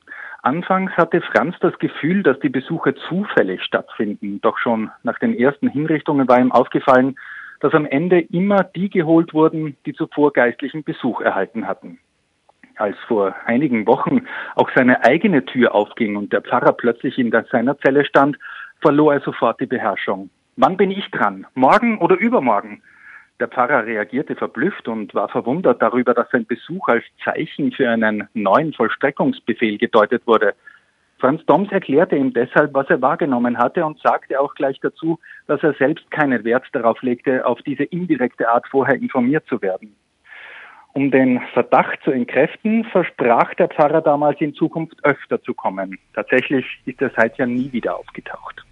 Anfangs 0.43 0.93
hatte 0.93 1.23
Franz 1.23 1.57
das 1.61 1.79
Gefühl, 1.79 2.23
dass 2.23 2.39
die 2.41 2.51
Besuche 2.51 2.95
zufällig 3.09 3.63
stattfinden, 3.63 4.41
doch 4.43 4.59
schon 4.59 4.91
nach 5.03 5.19
den 5.19 5.35
ersten 5.35 5.69
Hinrichtungen 5.69 6.29
war 6.29 6.39
ihm 6.39 6.53
aufgefallen, 6.53 7.17
dass 7.61 7.73
am 7.73 7.87
Ende 7.87 8.21
immer 8.21 8.63
die 8.63 8.91
geholt 8.91 9.33
wurden, 9.33 9.77
die 9.87 9.95
zuvor 9.95 10.33
geistlichen 10.33 10.85
Besuch 10.85 11.23
erhalten 11.23 11.67
hatten 11.67 11.99
als 12.77 12.97
vor 13.07 13.35
einigen 13.45 13.87
Wochen 13.87 14.27
auch 14.55 14.71
seine 14.75 15.05
eigene 15.05 15.45
Tür 15.45 15.75
aufging 15.75 16.17
und 16.17 16.33
der 16.33 16.43
Pfarrer 16.43 16.73
plötzlich 16.73 17.19
in 17.19 17.33
seiner 17.51 17.79
Zelle 17.79 18.05
stand, 18.05 18.37
verlor 18.81 19.15
er 19.15 19.21
sofort 19.21 19.61
die 19.61 19.67
Beherrschung. 19.67 20.31
Wann 20.57 20.77
bin 20.77 20.91
ich 20.91 21.11
dran? 21.11 21.47
Morgen 21.55 21.99
oder 21.99 22.17
übermorgen? 22.17 22.83
Der 23.41 23.49
Pfarrer 23.49 23.85
reagierte 23.85 24.35
verblüfft 24.35 24.89
und 24.89 25.15
war 25.15 25.29
verwundert 25.29 25.83
darüber, 25.83 26.15
dass 26.15 26.31
sein 26.31 26.47
Besuch 26.47 26.89
als 26.89 27.05
Zeichen 27.23 27.73
für 27.73 27.91
einen 27.91 28.29
neuen 28.33 28.73
Vollstreckungsbefehl 28.73 29.77
gedeutet 29.77 30.27
wurde. 30.27 30.55
Franz 31.19 31.45
Doms 31.47 31.71
erklärte 31.73 32.17
ihm 32.17 32.33
deshalb, 32.33 32.73
was 32.75 32.89
er 32.89 33.03
wahrgenommen 33.03 33.59
hatte 33.59 33.85
und 33.85 33.99
sagte 34.01 34.41
auch 34.41 34.55
gleich 34.55 34.81
dazu, 34.81 35.19
dass 35.47 35.63
er 35.63 35.75
selbst 35.75 36.11
keinen 36.11 36.45
Wert 36.45 36.65
darauf 36.73 37.03
legte, 37.03 37.45
auf 37.45 37.61
diese 37.63 37.85
indirekte 37.85 38.49
Art 38.51 38.67
vorher 38.69 38.97
informiert 38.97 39.47
zu 39.47 39.61
werden. 39.61 39.95
Um 40.97 41.11
den 41.11 41.43
Verdacht 41.53 41.99
zu 42.05 42.11
entkräften, 42.11 42.85
versprach 42.85 43.53
der 43.57 43.69
Pfarrer 43.69 44.01
damals 44.01 44.41
in 44.41 44.55
Zukunft 44.55 44.97
öfter 45.05 45.43
zu 45.43 45.53
kommen. 45.53 45.99
Tatsächlich 46.15 46.65
ist 46.87 47.03
er 47.03 47.11
seither 47.15 47.45
nie 47.45 47.71
wieder 47.71 47.99
aufgetaucht. 47.99 48.65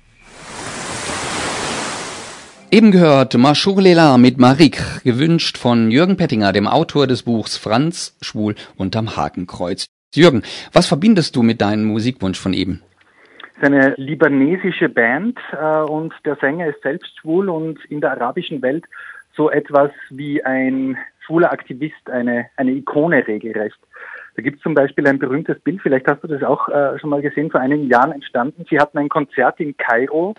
Eben 2.70 2.92
gehört 2.92 3.36
Marchour 3.36 4.16
mit 4.16 4.38
Marik, 4.38 5.04
gewünscht 5.04 5.58
von 5.58 5.90
Jürgen 5.90 6.16
Pettinger, 6.16 6.54
dem 6.54 6.66
Autor 6.66 7.06
des 7.06 7.24
Buchs 7.24 7.58
Franz, 7.58 8.16
Schwul 8.22 8.54
unterm 8.78 9.18
Hakenkreuz. 9.18 9.84
Jürgen, 10.14 10.44
was 10.72 10.88
verbindest 10.88 11.36
du 11.36 11.42
mit 11.42 11.60
deinem 11.60 11.84
Musikwunsch 11.84 12.40
von 12.40 12.54
eben? 12.54 12.80
Seine 13.60 13.92
libanesische 13.98 14.88
Band 14.88 15.38
äh, 15.52 15.82
und 15.82 16.14
der 16.24 16.36
Sänger 16.36 16.68
ist 16.68 16.80
selbst 16.82 17.18
schwul 17.20 17.50
und 17.50 17.84
in 17.90 18.00
der 18.00 18.12
arabischen 18.12 18.62
Welt 18.62 18.86
so 19.36 19.50
etwas 19.50 19.90
wie 20.10 20.44
ein 20.44 20.96
schwuler 21.20 21.52
Aktivist, 21.52 22.10
eine, 22.10 22.46
eine 22.56 22.72
Ikone 22.72 23.26
regelrecht. 23.26 23.78
Da 24.36 24.42
gibt 24.42 24.56
es 24.58 24.62
zum 24.62 24.74
Beispiel 24.74 25.06
ein 25.06 25.18
berühmtes 25.18 25.60
Bild, 25.60 25.80
vielleicht 25.80 26.08
hast 26.08 26.22
du 26.24 26.28
das 26.28 26.42
auch 26.42 26.68
äh, 26.68 26.98
schon 26.98 27.10
mal 27.10 27.22
gesehen, 27.22 27.50
vor 27.50 27.60
einigen 27.60 27.88
Jahren 27.88 28.12
entstanden. 28.12 28.64
Sie 28.68 28.78
hatten 28.78 28.98
ein 28.98 29.08
Konzert 29.08 29.60
in 29.60 29.76
Kairo 29.76 30.34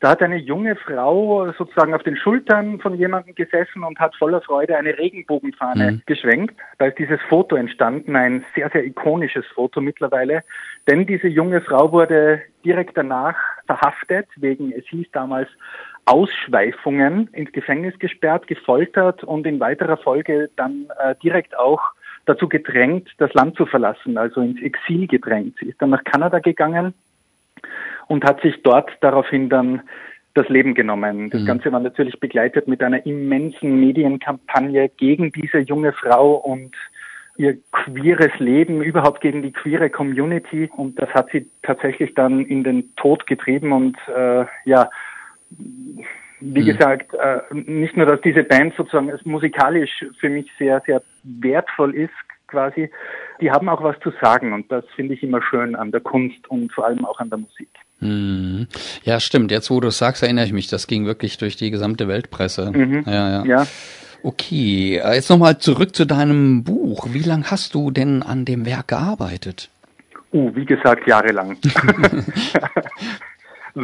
da 0.00 0.10
hat 0.10 0.22
eine 0.22 0.36
junge 0.36 0.76
Frau 0.76 1.50
sozusagen 1.52 1.92
auf 1.92 2.04
den 2.04 2.16
Schultern 2.16 2.78
von 2.78 2.94
jemandem 2.94 3.34
gesessen 3.34 3.82
und 3.82 3.98
hat 3.98 4.14
voller 4.14 4.40
Freude 4.40 4.76
eine 4.76 4.96
Regenbogenfahne 4.96 5.92
mhm. 5.92 6.02
geschwenkt. 6.06 6.54
Da 6.78 6.86
ist 6.86 6.98
dieses 6.98 7.20
Foto 7.28 7.56
entstanden, 7.56 8.14
ein 8.14 8.44
sehr, 8.54 8.70
sehr 8.70 8.84
ikonisches 8.84 9.44
Foto 9.46 9.80
mittlerweile. 9.80 10.44
Denn 10.86 11.04
diese 11.04 11.26
junge 11.26 11.60
Frau 11.62 11.90
wurde 11.90 12.42
direkt 12.64 12.96
danach 12.96 13.34
verhaftet, 13.66 14.28
wegen, 14.36 14.70
es 14.70 14.86
hieß 14.86 15.08
damals, 15.12 15.48
Ausschweifungen, 16.08 17.28
ins 17.32 17.52
Gefängnis 17.52 17.98
gesperrt, 17.98 18.46
gefoltert 18.46 19.24
und 19.24 19.46
in 19.46 19.60
weiterer 19.60 19.98
Folge 19.98 20.48
dann 20.56 20.86
äh, 20.98 21.14
direkt 21.22 21.58
auch 21.58 21.82
dazu 22.24 22.48
gedrängt, 22.48 23.10
das 23.18 23.32
Land 23.34 23.56
zu 23.56 23.66
verlassen, 23.66 24.16
also 24.16 24.40
ins 24.40 24.60
Exil 24.62 25.06
gedrängt. 25.06 25.56
Sie 25.60 25.66
ist 25.66 25.80
dann 25.82 25.90
nach 25.90 26.04
Kanada 26.04 26.38
gegangen 26.38 26.94
und 28.06 28.24
hat 28.24 28.40
sich 28.40 28.62
dort 28.62 28.90
daraufhin 29.00 29.50
dann 29.50 29.82
das 30.34 30.48
Leben 30.48 30.74
genommen. 30.74 31.30
Das 31.30 31.42
mhm. 31.42 31.46
Ganze 31.46 31.72
war 31.72 31.80
natürlich 31.80 32.20
begleitet 32.20 32.68
mit 32.68 32.82
einer 32.82 33.04
immensen 33.04 33.78
Medienkampagne 33.78 34.88
gegen 34.88 35.30
diese 35.32 35.58
junge 35.58 35.92
Frau 35.92 36.36
und 36.36 36.74
ihr 37.36 37.58
queeres 37.70 38.36
Leben, 38.38 38.82
überhaupt 38.82 39.20
gegen 39.20 39.42
die 39.42 39.52
queere 39.52 39.90
Community. 39.90 40.70
Und 40.76 41.00
das 41.00 41.08
hat 41.10 41.30
sie 41.32 41.48
tatsächlich 41.62 42.14
dann 42.14 42.44
in 42.44 42.64
den 42.64 42.94
Tod 42.96 43.26
getrieben. 43.26 43.72
Und 43.72 43.96
äh, 44.14 44.44
ja, 44.64 44.90
wie 46.40 46.60
mhm. 46.60 46.66
gesagt, 46.66 47.14
äh, 47.14 47.40
nicht 47.52 47.96
nur, 47.96 48.06
dass 48.06 48.20
diese 48.20 48.44
Band 48.44 48.74
sozusagen 48.76 49.12
musikalisch 49.24 50.04
für 50.20 50.28
mich 50.28 50.46
sehr, 50.58 50.82
sehr 50.86 51.02
wertvoll 51.24 51.94
ist, 51.94 52.12
quasi, 52.46 52.90
die 53.40 53.50
haben 53.50 53.68
auch 53.68 53.82
was 53.82 53.98
zu 54.00 54.12
sagen. 54.20 54.52
Und 54.52 54.70
das 54.70 54.84
finde 54.94 55.14
ich 55.14 55.22
immer 55.22 55.42
schön 55.42 55.74
an 55.74 55.90
der 55.90 56.00
Kunst 56.00 56.48
und 56.48 56.72
vor 56.72 56.86
allem 56.86 57.04
auch 57.04 57.18
an 57.20 57.30
der 57.30 57.38
Musik. 57.38 57.68
Mhm. 58.00 58.68
Ja, 59.02 59.20
stimmt. 59.20 59.50
Jetzt, 59.50 59.70
wo 59.70 59.80
du 59.80 59.88
es 59.88 59.98
sagst, 59.98 60.22
erinnere 60.22 60.44
ich 60.44 60.52
mich. 60.52 60.68
Das 60.68 60.86
ging 60.86 61.06
wirklich 61.06 61.38
durch 61.38 61.56
die 61.56 61.70
gesamte 61.70 62.08
Weltpresse. 62.08 62.70
Mhm. 62.72 63.02
Ja, 63.06 63.30
ja. 63.30 63.44
ja. 63.44 63.66
Okay, 64.22 64.96
äh, 64.96 65.14
jetzt 65.14 65.30
nochmal 65.30 65.58
zurück 65.58 65.94
zu 65.94 66.04
deinem 66.04 66.64
Buch. 66.64 67.08
Wie 67.10 67.22
lange 67.22 67.50
hast 67.50 67.74
du 67.74 67.90
denn 67.90 68.22
an 68.22 68.44
dem 68.44 68.66
Werk 68.66 68.88
gearbeitet? 68.88 69.70
Uh, 70.32 70.54
wie 70.54 70.64
gesagt, 70.64 71.06
jahrelang. 71.06 71.56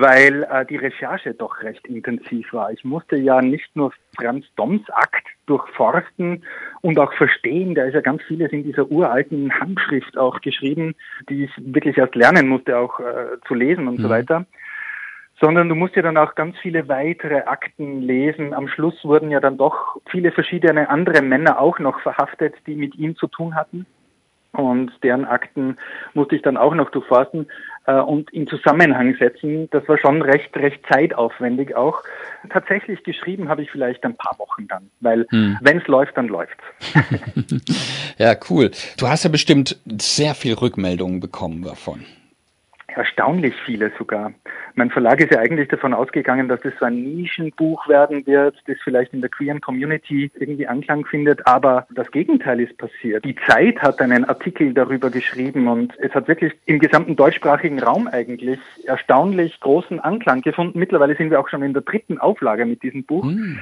weil 0.00 0.42
äh, 0.50 0.66
die 0.66 0.76
Recherche 0.76 1.34
doch 1.34 1.62
recht 1.62 1.86
intensiv 1.86 2.52
war. 2.52 2.72
Ich 2.72 2.84
musste 2.84 3.16
ja 3.16 3.40
nicht 3.40 3.76
nur 3.76 3.92
Franz 4.16 4.44
Doms 4.56 4.82
Akt 4.90 5.24
durchforsten 5.46 6.42
und 6.80 6.98
auch 6.98 7.12
verstehen, 7.12 7.76
da 7.76 7.84
ist 7.84 7.94
ja 7.94 8.00
ganz 8.00 8.20
vieles 8.24 8.50
in 8.50 8.64
dieser 8.64 8.90
uralten 8.90 9.52
Handschrift 9.60 10.18
auch 10.18 10.40
geschrieben, 10.40 10.96
die 11.28 11.44
ich 11.44 11.50
wirklich 11.58 11.96
erst 11.96 12.16
lernen 12.16 12.48
musste, 12.48 12.76
auch 12.76 12.98
äh, 12.98 13.38
zu 13.46 13.54
lesen 13.54 13.86
und 13.86 13.98
mhm. 13.98 14.02
so 14.02 14.08
weiter. 14.08 14.46
Sondern 15.40 15.68
du 15.68 15.76
musst 15.76 15.94
ja 15.94 16.02
dann 16.02 16.16
auch 16.16 16.34
ganz 16.34 16.56
viele 16.58 16.88
weitere 16.88 17.42
Akten 17.42 18.02
lesen. 18.02 18.52
Am 18.52 18.66
Schluss 18.66 19.04
wurden 19.04 19.30
ja 19.30 19.38
dann 19.38 19.58
doch 19.58 19.96
viele 20.10 20.32
verschiedene 20.32 20.88
andere 20.88 21.22
Männer 21.22 21.60
auch 21.60 21.78
noch 21.78 22.00
verhaftet, 22.00 22.54
die 22.66 22.74
mit 22.74 22.96
ihm 22.96 23.14
zu 23.14 23.28
tun 23.28 23.54
hatten 23.54 23.86
und 24.54 24.92
deren 25.02 25.24
Akten 25.24 25.76
musste 26.14 26.36
ich 26.36 26.42
dann 26.42 26.56
auch 26.56 26.74
noch 26.74 26.90
durchforsten 26.90 27.48
äh, 27.86 27.94
und 27.94 28.32
in 28.32 28.46
Zusammenhang 28.46 29.16
setzen. 29.18 29.68
Das 29.70 29.86
war 29.88 29.98
schon 29.98 30.22
recht, 30.22 30.54
recht 30.56 30.80
zeitaufwendig 30.90 31.76
auch. 31.76 32.02
Tatsächlich 32.50 33.02
geschrieben 33.04 33.48
habe 33.48 33.62
ich 33.62 33.70
vielleicht 33.70 34.04
ein 34.04 34.16
paar 34.16 34.38
Wochen 34.38 34.66
dann, 34.68 34.90
weil 35.00 35.26
hm. 35.30 35.58
wenn 35.60 35.78
es 35.78 35.86
läuft, 35.86 36.16
dann 36.16 36.28
läuft's. 36.28 36.62
ja, 38.18 38.34
cool. 38.50 38.70
Du 38.98 39.08
hast 39.08 39.24
ja 39.24 39.30
bestimmt 39.30 39.78
sehr 40.00 40.34
viel 40.34 40.54
Rückmeldungen 40.54 41.20
bekommen 41.20 41.62
davon. 41.62 42.04
Erstaunlich 42.96 43.54
viele 43.64 43.90
sogar. 43.98 44.32
Mein 44.74 44.90
Verlag 44.90 45.20
ist 45.20 45.32
ja 45.32 45.40
eigentlich 45.40 45.68
davon 45.68 45.94
ausgegangen, 45.94 46.48
dass 46.48 46.60
das 46.60 46.74
so 46.78 46.84
ein 46.84 47.02
Nischenbuch 47.02 47.88
werden 47.88 48.24
wird, 48.26 48.56
das 48.66 48.76
vielleicht 48.84 49.12
in 49.12 49.20
der 49.20 49.30
queeren 49.30 49.60
Community 49.60 50.30
irgendwie 50.38 50.66
Anklang 50.66 51.04
findet, 51.04 51.46
aber 51.46 51.86
das 51.90 52.10
Gegenteil 52.12 52.60
ist 52.60 52.78
passiert. 52.78 53.24
Die 53.24 53.34
Zeit 53.46 53.82
hat 53.82 54.00
einen 54.00 54.24
Artikel 54.24 54.72
darüber 54.74 55.10
geschrieben 55.10 55.66
und 55.66 55.92
es 55.98 56.12
hat 56.14 56.28
wirklich 56.28 56.52
im 56.66 56.78
gesamten 56.78 57.16
deutschsprachigen 57.16 57.82
Raum 57.82 58.06
eigentlich 58.06 58.60
erstaunlich 58.84 59.58
großen 59.58 59.98
Anklang 59.98 60.42
gefunden. 60.42 60.78
Mittlerweile 60.78 61.16
sind 61.16 61.30
wir 61.30 61.40
auch 61.40 61.48
schon 61.48 61.62
in 61.62 61.72
der 61.72 61.82
dritten 61.82 62.18
Auflage 62.18 62.64
mit 62.64 62.82
diesem 62.82 63.04
Buch. 63.04 63.24
Hm. 63.24 63.58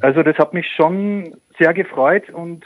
Also 0.00 0.22
das 0.22 0.38
hat 0.38 0.54
mich 0.54 0.66
schon 0.74 1.36
sehr 1.58 1.72
gefreut 1.72 2.30
und 2.30 2.64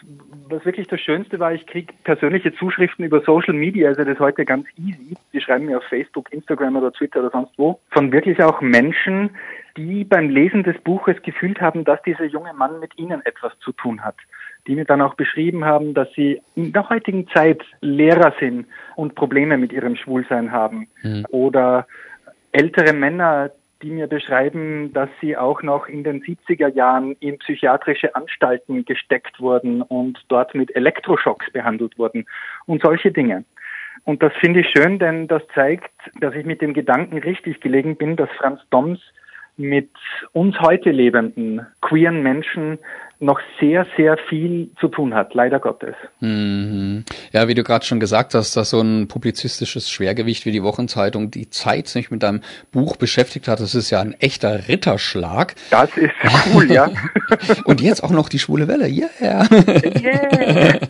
was 0.48 0.64
wirklich 0.64 0.86
das 0.88 1.00
Schönste 1.00 1.38
war, 1.38 1.52
ich 1.52 1.66
kriege 1.66 1.92
persönliche 2.04 2.54
Zuschriften 2.54 3.04
über 3.04 3.20
Social 3.20 3.54
Media, 3.54 3.88
also 3.88 4.02
das 4.02 4.14
ist 4.14 4.20
heute 4.20 4.44
ganz 4.44 4.66
easy. 4.76 5.14
Die 5.32 5.40
schreiben 5.40 5.66
mir 5.66 5.78
auf 5.78 5.84
Facebook, 5.84 6.32
Instagram 6.32 6.76
oder 6.76 6.92
Twitter 6.92 7.20
oder 7.20 7.30
sonst 7.30 7.52
wo, 7.58 7.78
von 7.90 8.12
wirklich 8.12 8.42
auch 8.42 8.60
Menschen, 8.60 9.30
die 9.76 10.04
beim 10.04 10.30
Lesen 10.30 10.62
des 10.62 10.78
Buches 10.78 11.16
gefühlt 11.22 11.60
haben, 11.60 11.84
dass 11.84 12.02
dieser 12.02 12.24
junge 12.24 12.52
Mann 12.54 12.80
mit 12.80 12.98
ihnen 12.98 13.24
etwas 13.24 13.52
zu 13.60 13.72
tun 13.72 14.02
hat. 14.02 14.16
Die 14.66 14.74
mir 14.74 14.84
dann 14.84 15.02
auch 15.02 15.14
beschrieben 15.14 15.64
haben, 15.64 15.94
dass 15.94 16.12
sie 16.14 16.40
in 16.54 16.72
der 16.72 16.88
heutigen 16.88 17.28
Zeit 17.28 17.62
Lehrer 17.80 18.34
sind 18.40 18.66
und 18.96 19.14
Probleme 19.14 19.56
mit 19.56 19.72
ihrem 19.72 19.96
Schwulsein 19.96 20.50
haben. 20.50 20.88
Mhm. 21.02 21.26
Oder 21.30 21.86
ältere 22.52 22.92
Männer, 22.92 23.50
die 23.82 23.90
mir 23.90 24.06
beschreiben, 24.06 24.92
dass 24.92 25.08
sie 25.20 25.36
auch 25.36 25.62
noch 25.62 25.86
in 25.86 26.04
den 26.04 26.22
70er 26.22 26.68
Jahren 26.68 27.12
in 27.20 27.38
psychiatrische 27.38 28.14
Anstalten 28.14 28.84
gesteckt 28.84 29.40
wurden 29.40 29.82
und 29.82 30.18
dort 30.28 30.54
mit 30.54 30.74
Elektroschocks 30.74 31.50
behandelt 31.52 31.98
wurden 31.98 32.26
und 32.66 32.82
solche 32.82 33.12
Dinge. 33.12 33.44
Und 34.04 34.22
das 34.22 34.32
finde 34.40 34.60
ich 34.60 34.70
schön, 34.70 34.98
denn 34.98 35.28
das 35.28 35.42
zeigt, 35.54 35.92
dass 36.20 36.34
ich 36.34 36.46
mit 36.46 36.62
dem 36.62 36.74
Gedanken 36.74 37.18
richtig 37.18 37.60
gelegen 37.60 37.96
bin, 37.96 38.16
dass 38.16 38.30
Franz 38.38 38.60
Doms 38.70 39.00
mit 39.56 39.90
uns 40.32 40.58
heute 40.60 40.90
lebenden 40.90 41.66
queeren 41.80 42.22
Menschen 42.22 42.78
noch 43.20 43.40
sehr, 43.58 43.84
sehr 43.96 44.16
viel 44.28 44.70
zu 44.78 44.88
tun 44.88 45.14
hat, 45.14 45.34
leider 45.34 45.58
Gottes. 45.58 45.94
Mhm. 46.20 47.04
Ja, 47.32 47.48
wie 47.48 47.54
du 47.54 47.64
gerade 47.64 47.84
schon 47.84 47.98
gesagt 47.98 48.34
hast, 48.34 48.56
dass 48.56 48.70
so 48.70 48.80
ein 48.80 49.08
publizistisches 49.08 49.90
Schwergewicht 49.90 50.46
wie 50.46 50.52
die 50.52 50.62
Wochenzeitung 50.62 51.30
die 51.30 51.50
Zeit 51.50 51.88
sich 51.88 52.10
mit 52.10 52.22
deinem 52.22 52.42
Buch 52.70 52.96
beschäftigt 52.96 53.48
hat, 53.48 53.58
das 53.60 53.74
ist 53.74 53.90
ja 53.90 54.00
ein 54.00 54.14
echter 54.20 54.68
Ritterschlag. 54.68 55.56
Das 55.70 55.96
ist 55.96 56.12
cool, 56.54 56.70
ja. 56.70 56.90
Und 57.64 57.80
jetzt 57.80 58.04
auch 58.04 58.10
noch 58.10 58.28
die 58.28 58.38
schwule 58.38 58.68
Welle, 58.68 58.88
yeah. 58.88 59.08
yeah. 59.20 60.78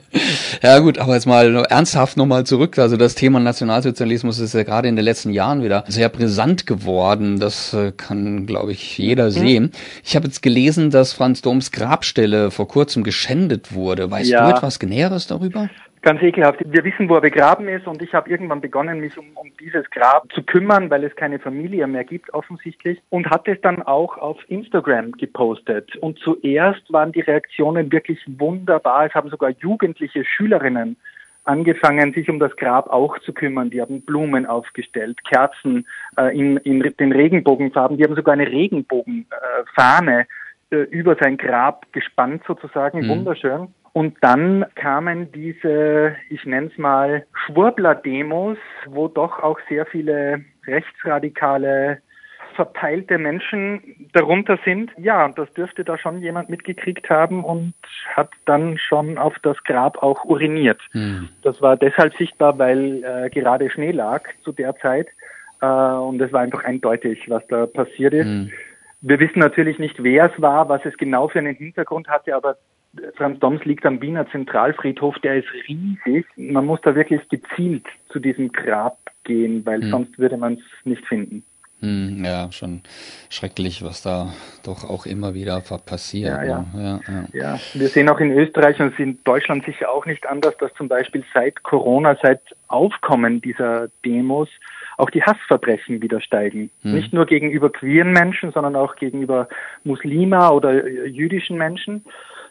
Ja 0.63 0.79
gut, 0.81 0.99
aber 0.99 1.15
jetzt 1.15 1.27
mal 1.27 1.55
ernsthaft 1.69 2.17
nochmal 2.17 2.45
zurück. 2.45 2.79
Also 2.79 2.97
das 2.97 3.15
Thema 3.15 3.41
Nationalsozialismus 3.41 4.39
ist 4.39 4.55
ja 4.55 4.65
gerade 4.65 4.89
in 4.89 4.97
den 4.97 5.05
letzten 5.05 5.31
Jahren 5.31 5.63
wieder 5.63 5.85
sehr 5.89 6.09
brisant 6.09 6.67
geworden. 6.67 7.39
Das 7.39 7.73
äh, 7.75 7.93
kann, 7.93 8.47
glaube 8.47 8.73
ich, 8.73 8.99
jeder 8.99 9.27
mhm. 9.27 9.31
sehen. 9.31 9.73
Ich 10.05 10.17
habe 10.17 10.27
jetzt 10.27 10.43
gelesen, 10.43 10.91
dass 10.91 11.13
Franz 11.13 11.43
Doms 11.43 11.71
Grabstelle 12.19 12.51
vor 12.51 12.67
kurzem 12.67 13.05
geschändet 13.05 13.75
wurde. 13.75 14.11
Weißt 14.11 14.31
ja. 14.31 14.45
du 14.51 14.57
etwas 14.57 14.79
Genäheres 14.79 15.27
darüber? 15.27 15.71
Ganz 16.03 16.23
ekelhaft. 16.23 16.61
Wir 16.65 16.85
wissen, 16.85 17.09
wo 17.09 17.17
er 17.17 17.21
begraben 17.21 17.69
ist 17.69 17.87
und 17.87 18.03
ich 18.03 18.15
habe 18.15 18.31
irgendwann 18.31 18.61
begonnen, 18.61 19.01
mich 19.01 19.17
um, 19.19 19.27
um 19.35 19.51
dieses 19.61 19.89
Grab 19.91 20.33
zu 20.33 20.43
kümmern, 20.43 20.91
weil 20.91 21.05
es 21.05 21.15
keine 21.17 21.39
Familie 21.39 21.87
mehr 21.87 22.05
gibt 22.05 22.33
offensichtlich 22.35 23.01
und 23.11 23.29
hat 23.31 23.47
es 23.49 23.61
dann 23.61 23.83
auch 23.83 24.17
auf 24.17 24.39
Instagram 24.49 25.13
gepostet. 25.13 25.97
Und 25.97 26.19
zuerst 26.19 26.93
waren 26.93 27.13
die 27.13 27.21
Reaktionen 27.21 27.91
wirklich 27.93 28.21
wunderbar. 28.27 29.07
Es 29.07 29.15
haben 29.15 29.29
sogar 29.31 29.51
jugendliche 29.51 30.25
Schülerinnen 30.25 30.97
angefangen, 31.45 32.13
sich 32.13 32.29
um 32.29 32.39
das 32.39 32.55
Grab 32.57 32.89
auch 32.91 33.19
zu 33.21 33.33
kümmern. 33.33 33.71
Die 33.71 33.81
haben 33.81 34.03
Blumen 34.03 34.47
aufgestellt, 34.47 35.19
Kerzen 35.25 35.87
äh, 36.17 36.37
in, 36.39 36.59
in 36.59 36.81
den 36.81 37.13
Regenbogenfarben. 37.13 37.97
Die 37.97 38.05
haben 38.05 38.15
sogar 38.15 38.35
eine 38.35 38.47
Regenbogenfahne 38.47 40.21
äh, 40.21 40.25
über 40.71 41.17
sein 41.21 41.37
Grab 41.37 41.93
gespannt 41.93 42.43
sozusagen. 42.47 43.01
Mhm. 43.01 43.09
Wunderschön. 43.09 43.69
Und 43.93 44.17
dann 44.21 44.65
kamen 44.75 45.33
diese, 45.33 46.15
ich 46.31 46.45
nenne 46.45 46.69
es 46.69 46.79
mal, 46.79 47.27
Schwurbler-Demos, 47.47 48.59
wo 48.87 49.09
doch 49.09 49.43
auch 49.43 49.59
sehr 49.69 49.87
viele 49.87 50.45
rechtsradikale 50.67 51.99
verteilte 52.55 53.19
Menschen 53.19 54.09
darunter 54.13 54.59
sind. 54.65 54.91
Ja, 54.99 55.29
das 55.29 55.53
dürfte 55.53 55.85
da 55.85 55.97
schon 55.97 56.21
jemand 56.21 56.49
mitgekriegt 56.49 57.09
haben 57.09 57.45
und 57.45 57.75
hat 58.15 58.31
dann 58.47 58.79
schon 58.79 59.17
auf 59.17 59.37
das 59.43 59.57
Grab 59.65 60.03
auch 60.03 60.25
uriniert. 60.25 60.81
Mhm. 60.93 61.29
Das 61.43 61.63
war 61.63 61.77
deshalb 61.77 62.17
sichtbar, 62.17 62.59
weil 62.59 63.05
äh, 63.05 63.31
gerade 63.31 63.71
Schnee 63.71 63.93
lag 63.93 64.23
zu 64.43 64.51
der 64.51 64.77
Zeit 64.77 65.07
äh, 65.61 65.67
und 65.67 66.21
es 66.21 66.33
war 66.33 66.41
einfach 66.41 66.65
eindeutig, 66.65 67.29
was 67.29 67.47
da 67.47 67.67
passiert 67.67 68.15
ist. 68.15 68.27
Mhm. 68.27 68.53
Wir 69.01 69.21
wissen 69.21 69.39
natürlich 69.39 69.79
nicht, 69.79 70.03
wer 70.03 70.33
es 70.33 70.43
war, 70.43 70.69
was 70.69 70.85
es 70.85 70.97
genau 70.97 71.29
für 71.29 71.39
einen 71.39 71.55
Hintergrund 71.55 72.09
hatte, 72.09 72.35
aber 72.35 72.57
Franz 73.17 73.39
Doms 73.39 73.65
liegt 73.65 73.85
am 73.87 74.01
Wiener 74.01 74.29
Zentralfriedhof, 74.31 75.17
der 75.21 75.37
ist 75.37 75.49
riesig. 75.69 76.27
Man 76.37 76.67
muss 76.67 76.81
da 76.83 76.95
wirklich 76.95 77.21
gezielt 77.29 77.87
zu 78.11 78.19
diesem 78.19 78.51
Grab 78.51 78.99
gehen, 79.25 79.65
weil 79.67 79.81
mhm. 79.81 79.91
sonst 79.91 80.19
würde 80.19 80.37
man 80.37 80.55
es 80.55 80.87
nicht 80.87 81.07
finden. 81.07 81.45
Hm, 81.81 82.25
ja, 82.25 82.51
schon 82.51 82.83
schrecklich, 83.31 83.85
was 83.85 84.03
da 84.03 84.33
doch 84.65 84.83
auch 84.83 85.07
immer 85.07 85.35
wieder 85.35 85.61
passiert. 85.61 86.43
Ja, 86.43 86.45
ja. 86.45 86.67
Ja, 86.75 87.01
ja. 87.07 87.25
ja, 87.33 87.61
wir 87.75 87.89
sehen 87.89 88.09
auch 88.09 88.19
in 88.19 88.33
Österreich 88.33 88.81
und 88.81 88.99
in 88.99 89.23
Deutschland 89.23 89.65
sicher 89.65 89.89
auch 89.89 90.05
nicht 90.05 90.27
anders, 90.27 90.57
dass 90.59 90.75
zum 90.75 90.89
Beispiel 90.89 91.23
seit 91.33 91.63
Corona, 91.63 92.17
seit 92.21 92.41
Aufkommen 92.67 93.41
dieser 93.41 93.89
Demos 94.05 94.49
auch 94.99 95.11
die 95.11 95.23
Hassverbrechen 95.23 96.03
wieder 96.03 96.21
steigen. 96.21 96.71
Hm. 96.83 96.95
Nicht 96.95 97.13
nur 97.13 97.25
gegenüber 97.25 97.71
queeren 97.71 98.13
Menschen, 98.13 98.53
sondern 98.53 98.77
auch 98.77 98.97
gegenüber 98.97 99.49
Muslima 99.85 100.51
oder 100.51 100.87
jüdischen 101.07 101.57
Menschen 101.57 102.05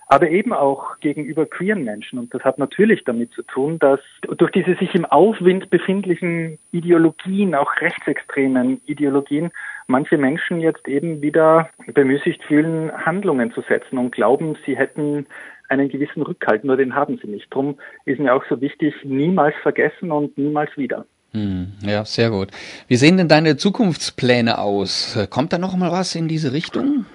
aber 0.07 0.29
eben 0.29 0.53
auch 0.53 0.99
gegenüber 1.01 1.45
queeren 1.45 1.83
Menschen. 1.83 2.17
Und 2.17 2.33
das 2.33 2.43
hat 2.43 2.57
natürlich 2.57 3.03
damit 3.03 3.33
zu 3.33 3.43
tun, 3.43 3.77
dass 3.79 3.99
durch 4.37 4.51
diese 4.51 4.75
sich 4.75 4.95
im 4.95 5.05
Aufwind 5.05 5.69
befindlichen 5.69 6.57
Ideologien, 6.71 7.53
auch 7.53 7.69
rechtsextremen 7.81 8.81
Ideologien, 8.85 9.51
manche 9.87 10.17
Menschen 10.17 10.61
jetzt 10.61 10.87
eben 10.87 11.21
wieder 11.21 11.69
bemüßigt 11.87 12.41
fühlen, 12.43 12.91
Handlungen 13.05 13.51
zu 13.51 13.61
setzen 13.61 13.97
und 13.97 14.11
glauben, 14.11 14.57
sie 14.65 14.77
hätten 14.77 15.27
einen 15.69 15.89
gewissen 15.89 16.21
Rückhalt, 16.21 16.63
nur 16.63 16.77
den 16.77 16.95
haben 16.95 17.19
sie 17.21 17.27
nicht. 17.27 17.53
Drum 17.53 17.77
ist 18.05 18.19
mir 18.19 18.33
auch 18.33 18.45
so 18.49 18.61
wichtig, 18.61 18.93
niemals 19.03 19.55
vergessen 19.61 20.11
und 20.11 20.37
niemals 20.37 20.75
wieder. 20.77 21.05
Hm, 21.33 21.73
ja, 21.81 22.05
sehr 22.05 22.29
gut. 22.29 22.49
Wie 22.87 22.95
sehen 22.95 23.17
denn 23.17 23.27
deine 23.27 23.57
Zukunftspläne 23.57 24.57
aus? 24.57 25.17
Kommt 25.29 25.53
da 25.53 25.57
noch 25.57 25.75
mal 25.75 25.91
was 25.91 26.15
in 26.15 26.27
diese 26.27 26.53
Richtung? 26.53 27.05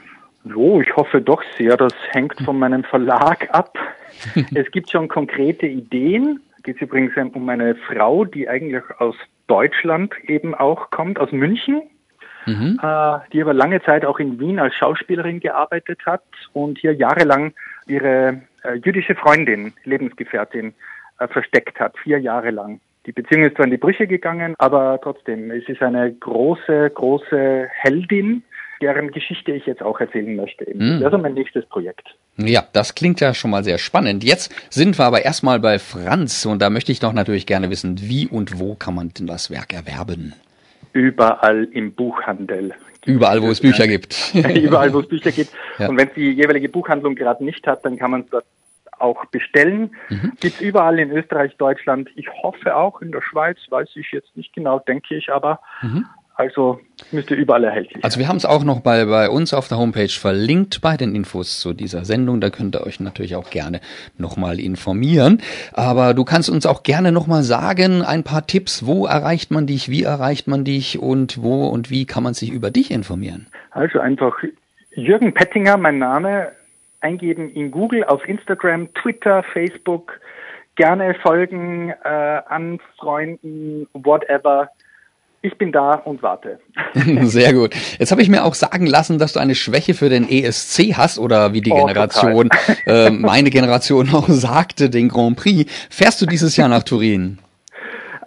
Jo, 0.45 0.81
ich 0.81 0.95
hoffe 0.97 1.21
doch 1.21 1.42
sehr. 1.57 1.76
Das 1.76 1.92
hängt 2.11 2.40
von 2.45 2.59
meinem 2.59 2.85
Verlag 2.85 3.49
ab. 3.52 3.78
es 4.54 4.71
gibt 4.71 4.90
schon 4.90 5.09
konkrete 5.09 5.66
Ideen. 5.66 6.40
Es 6.57 6.62
geht 6.64 6.81
übrigens 6.81 7.12
um 7.35 7.49
eine 7.49 7.75
Frau, 7.75 8.25
die 8.25 8.49
eigentlich 8.49 8.83
aus 8.99 9.16
Deutschland 9.47 10.14
eben 10.25 10.54
auch 10.54 10.90
kommt, 10.90 11.19
aus 11.19 11.33
München, 11.33 11.83
mhm. 12.47 12.78
äh, 12.83 13.19
die 13.33 13.42
aber 13.42 13.52
lange 13.52 13.83
Zeit 13.83 14.04
auch 14.04 14.19
in 14.19 14.38
Wien 14.38 14.59
als 14.59 14.75
Schauspielerin 14.75 15.40
gearbeitet 15.40 16.00
hat 16.07 16.23
und 16.52 16.78
hier 16.78 16.95
jahrelang 16.95 17.52
ihre 17.87 18.42
äh, 18.62 18.75
jüdische 18.75 19.14
Freundin, 19.14 19.73
Lebensgefährtin, 19.85 20.75
äh, 21.19 21.28
versteckt 21.28 21.81
hat, 21.81 21.99
vier 21.99 22.19
Jahre 22.19 22.50
lang. 22.50 22.81
Die 23.06 23.12
Beziehung 23.12 23.44
ist 23.44 23.56
zwar 23.56 23.64
in 23.64 23.73
die 23.73 23.78
Brüche 23.78 24.06
gegangen, 24.06 24.54
aber 24.59 25.00
trotzdem, 25.02 25.50
es 25.50 25.68
ist 25.68 25.82
eine 25.82 26.12
große, 26.12 26.90
große 26.94 27.68
Heldin, 27.73 28.44
deren 28.80 29.11
Geschichte 29.11 29.52
ich 29.52 29.66
jetzt 29.66 29.82
auch 29.82 29.99
erzählen 30.00 30.37
möchte. 30.37 30.66
Mhm. 30.73 31.00
Das 31.00 31.12
ist 31.12 31.21
mein 31.21 31.35
nächstes 31.35 31.66
Projekt. 31.66 32.14
Ja, 32.37 32.64
das 32.73 32.94
klingt 32.94 33.21
ja 33.21 33.35
schon 33.35 33.50
mal 33.50 33.64
sehr 33.64 33.78
spannend. 33.78 34.25
Jetzt 34.25 34.52
sind 34.73 34.99
wir 34.99 35.04
aber 35.04 35.25
erstmal 35.25 35.61
bei 35.61 35.78
Franz 35.78 36.47
und 36.47 36.62
da 36.62 36.71
möchte 36.71 36.92
ich 36.92 37.00
doch 37.00 37.12
natürlich 37.12 37.47
gerne 37.47 37.71
wissen, 37.71 38.00
wie 38.00 38.28
und 38.28 38.59
wo 38.59 38.75
kann 38.75 38.94
man 38.94 39.11
denn 39.11 39.26
das 39.26 39.50
Werk 39.50 39.73
erwerben? 39.73 40.35
Überall 40.92 41.64
im 41.73 41.92
Buchhandel. 41.92 42.73
Überall, 43.04 43.42
wo 43.42 43.50
es 43.50 43.61
Bücher 43.61 43.88
gibt. 43.88 44.16
Überall, 44.35 44.92
wo 44.92 45.00
es 45.00 45.09
Bücher 45.09 45.32
gibt. 45.32 45.50
Ja. 45.78 45.88
Und 45.88 45.97
wenn 45.97 46.09
es 46.09 46.14
die 46.14 46.30
jeweilige 46.30 46.68
Buchhandlung 46.68 47.16
gerade 47.16 47.44
nicht 47.44 47.66
hat, 47.66 47.85
dann 47.85 47.97
kann 47.97 48.12
man 48.12 48.21
es 48.23 48.26
dort 48.30 48.44
auch 49.02 49.25
bestellen. 49.26 49.94
Mhm. 50.09 50.32
Gibt 50.40 50.61
überall 50.61 50.99
in 50.99 51.11
Österreich, 51.11 51.56
Deutschland. 51.56 52.09
Ich 52.16 52.28
hoffe 52.42 52.76
auch 52.76 53.00
in 53.02 53.12
der 53.12 53.23
Schweiz, 53.23 53.59
weiß 53.68 53.90
ich 53.97 54.12
jetzt 54.12 54.37
nicht 54.37 54.52
genau, 54.54 54.78
denke 54.78 55.14
ich 55.14 55.30
aber. 55.32 55.61
Mhm. 55.82 56.06
Also 56.35 56.80
müsste 57.10 57.34
überall 57.34 57.62
erhältlich 57.62 58.02
Also 58.02 58.19
wir 58.19 58.26
haben 58.26 58.38
es 58.38 58.47
auch 58.47 58.65
noch 58.65 58.80
bei, 58.80 59.04
bei 59.04 59.28
uns 59.28 59.52
auf 59.52 59.69
der 59.69 59.76
Homepage 59.76 60.08
verlinkt 60.08 60.80
bei 60.80 60.97
den 60.97 61.15
Infos 61.15 61.60
zu 61.60 61.75
dieser 61.75 62.04
Sendung. 62.06 62.41
Da 62.41 62.49
könnt 62.49 62.75
ihr 62.75 62.86
euch 62.86 63.00
natürlich 63.00 63.36
auch 63.36 63.50
gerne 63.50 63.80
nochmal 64.17 64.58
informieren. 64.58 65.43
Aber 65.73 66.15
du 66.15 66.25
kannst 66.25 66.49
uns 66.49 66.65
auch 66.65 66.82
gerne 66.84 67.12
nochmal 67.12 67.43
sagen, 67.43 68.02
ein 68.02 68.25
paar 68.25 68.47
Tipps, 68.47 68.86
wo 68.86 69.06
erreicht 69.06 69.50
man 69.50 69.67
dich, 69.67 69.91
wie 69.91 70.04
erreicht 70.04 70.49
man 70.49 70.65
dich 70.65 70.99
und 70.99 71.43
wo 71.43 71.67
und 71.67 71.91
wie 71.91 72.06
kann 72.06 72.23
man 72.23 72.32
sich 72.32 72.50
über 72.50 72.71
dich 72.71 72.91
informieren? 72.91 73.47
Also 73.71 74.00
einfach 74.00 74.34
Jürgen 74.95 75.34
Pettinger, 75.34 75.76
mein 75.76 75.99
Name, 75.99 76.52
eingeben 77.02 77.50
in 77.50 77.71
Google, 77.71 78.04
auf 78.04 78.26
Instagram, 78.28 78.93
Twitter, 78.95 79.43
Facebook, 79.52 80.21
gerne 80.76 81.15
folgen, 81.23 81.91
äh, 82.04 82.08
an 82.08 82.78
Freunden, 82.97 83.86
whatever 83.93 84.71
ich 85.43 85.58
bin 85.58 85.73
da 85.73 85.95
und 85.95 86.23
warte. 86.23 86.60
Sehr 87.23 87.52
gut. 87.52 87.75
Jetzt 87.99 88.12
habe 88.12 88.23
ich 88.23 88.28
mir 88.28 88.45
auch 88.45 88.54
sagen 88.54 88.86
lassen, 88.86 89.19
dass 89.19 89.32
du 89.32 89.41
eine 89.41 89.56
Schwäche 89.56 89.93
für 89.93 90.08
den 90.08 90.28
ESC 90.28 90.95
hast 90.97 91.19
oder 91.19 91.52
wie 91.52 91.60
die 91.60 91.73
oh, 91.73 91.84
Generation, 91.84 92.49
äh, 92.86 93.10
meine 93.10 93.50
Generation 93.50 94.10
auch 94.15 94.28
sagte, 94.28 94.88
den 94.88 95.08
Grand 95.08 95.36
Prix. 95.36 95.71
Fährst 95.91 96.23
du 96.23 96.26
dieses 96.26 96.56
Jahr 96.56 96.69
nach 96.69 96.84
Turin? 96.84 97.38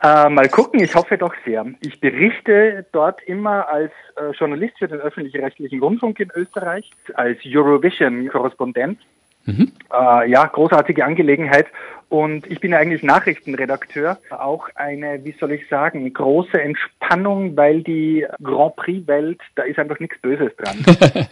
Äh, 0.05 0.29
mal 0.29 0.47
gucken, 0.49 0.83
ich 0.83 0.93
hoffe 0.93 1.17
doch 1.17 1.33
sehr. 1.45 1.65
Ich 1.81 1.99
berichte 1.99 2.85
dort 2.91 3.23
immer 3.23 3.67
als 3.69 3.91
äh, 4.17 4.31
Journalist 4.37 4.77
für 4.77 4.87
den 4.87 4.99
öffentlich-rechtlichen 4.99 5.79
Rundfunk 5.81 6.19
in 6.19 6.29
Österreich, 6.35 6.91
als 7.15 7.39
Eurovision-Korrespondent. 7.43 8.99
Mhm. 9.45 9.71
Äh, 9.91 10.29
ja, 10.29 10.45
großartige 10.45 11.03
Angelegenheit. 11.03 11.65
Und 12.09 12.45
ich 12.45 12.59
bin 12.59 12.73
ja 12.73 12.77
eigentlich 12.77 13.01
Nachrichtenredakteur. 13.01 14.19
Auch 14.29 14.69
eine, 14.75 15.23
wie 15.23 15.33
soll 15.39 15.53
ich 15.53 15.67
sagen, 15.69 16.13
große 16.13 16.61
Entspannung, 16.61 17.57
weil 17.57 17.81
die 17.81 18.27
Grand 18.43 18.75
Prix-Welt, 18.75 19.41
da 19.55 19.63
ist 19.63 19.79
einfach 19.79 19.99
nichts 19.99 20.19
Böses 20.21 20.51
dran. 20.57 20.85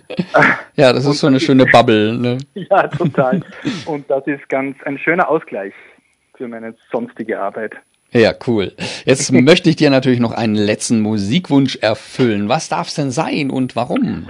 ja, 0.75 0.91
das 0.91 1.05
ist 1.05 1.19
so 1.19 1.27
eine 1.27 1.39
schöne 1.39 1.67
Bubble. 1.67 2.17
Ne? 2.17 2.39
ja, 2.55 2.87
total. 2.87 3.41
Und 3.85 4.09
das 4.09 4.25
ist 4.25 4.49
ganz 4.49 4.81
ein 4.81 4.97
schöner 4.97 5.29
Ausgleich 5.29 5.73
für 6.35 6.47
meine 6.47 6.73
sonstige 6.91 7.39
Arbeit. 7.39 7.75
Ja, 8.13 8.31
cool. 8.47 8.71
Jetzt 9.05 9.31
möchte 9.33 9.69
ich 9.69 9.75
dir 9.75 9.89
natürlich 9.89 10.19
noch 10.19 10.31
einen 10.31 10.55
letzten 10.55 11.01
Musikwunsch 11.01 11.77
erfüllen. 11.77 12.47
Was 12.47 12.69
darf 12.69 12.87
es 12.87 12.95
denn 12.95 13.11
sein 13.11 13.49
und 13.49 13.75
warum? 13.75 14.29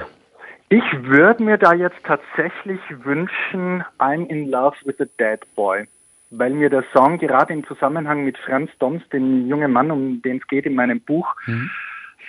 Ich 0.70 0.84
würde 1.04 1.44
mir 1.44 1.58
da 1.58 1.74
jetzt 1.74 2.04
tatsächlich 2.04 2.80
wünschen, 3.04 3.84
I'm 4.00 4.26
in 4.28 4.50
love 4.50 4.76
with 4.86 5.00
a 5.00 5.06
dead 5.20 5.42
boy, 5.56 5.86
weil 6.32 6.52
mir 6.52 6.70
der 6.70 6.84
Song 6.94 7.20
gerade 7.20 7.54
im 7.54 7.64
Zusammenhang 7.68 8.24
mit 8.24 8.38
Franz 8.40 8.72
Doms, 8.80 9.08
dem 9.10 9.48
jungen 9.48 9.72
Mann, 9.72 9.92
um 9.92 10.22
den 10.24 10.38
es 10.38 10.48
geht 10.48 10.66
in 10.66 10.74
meinem 10.74 11.00
Buch, 11.00 11.36
mhm. 11.46 11.70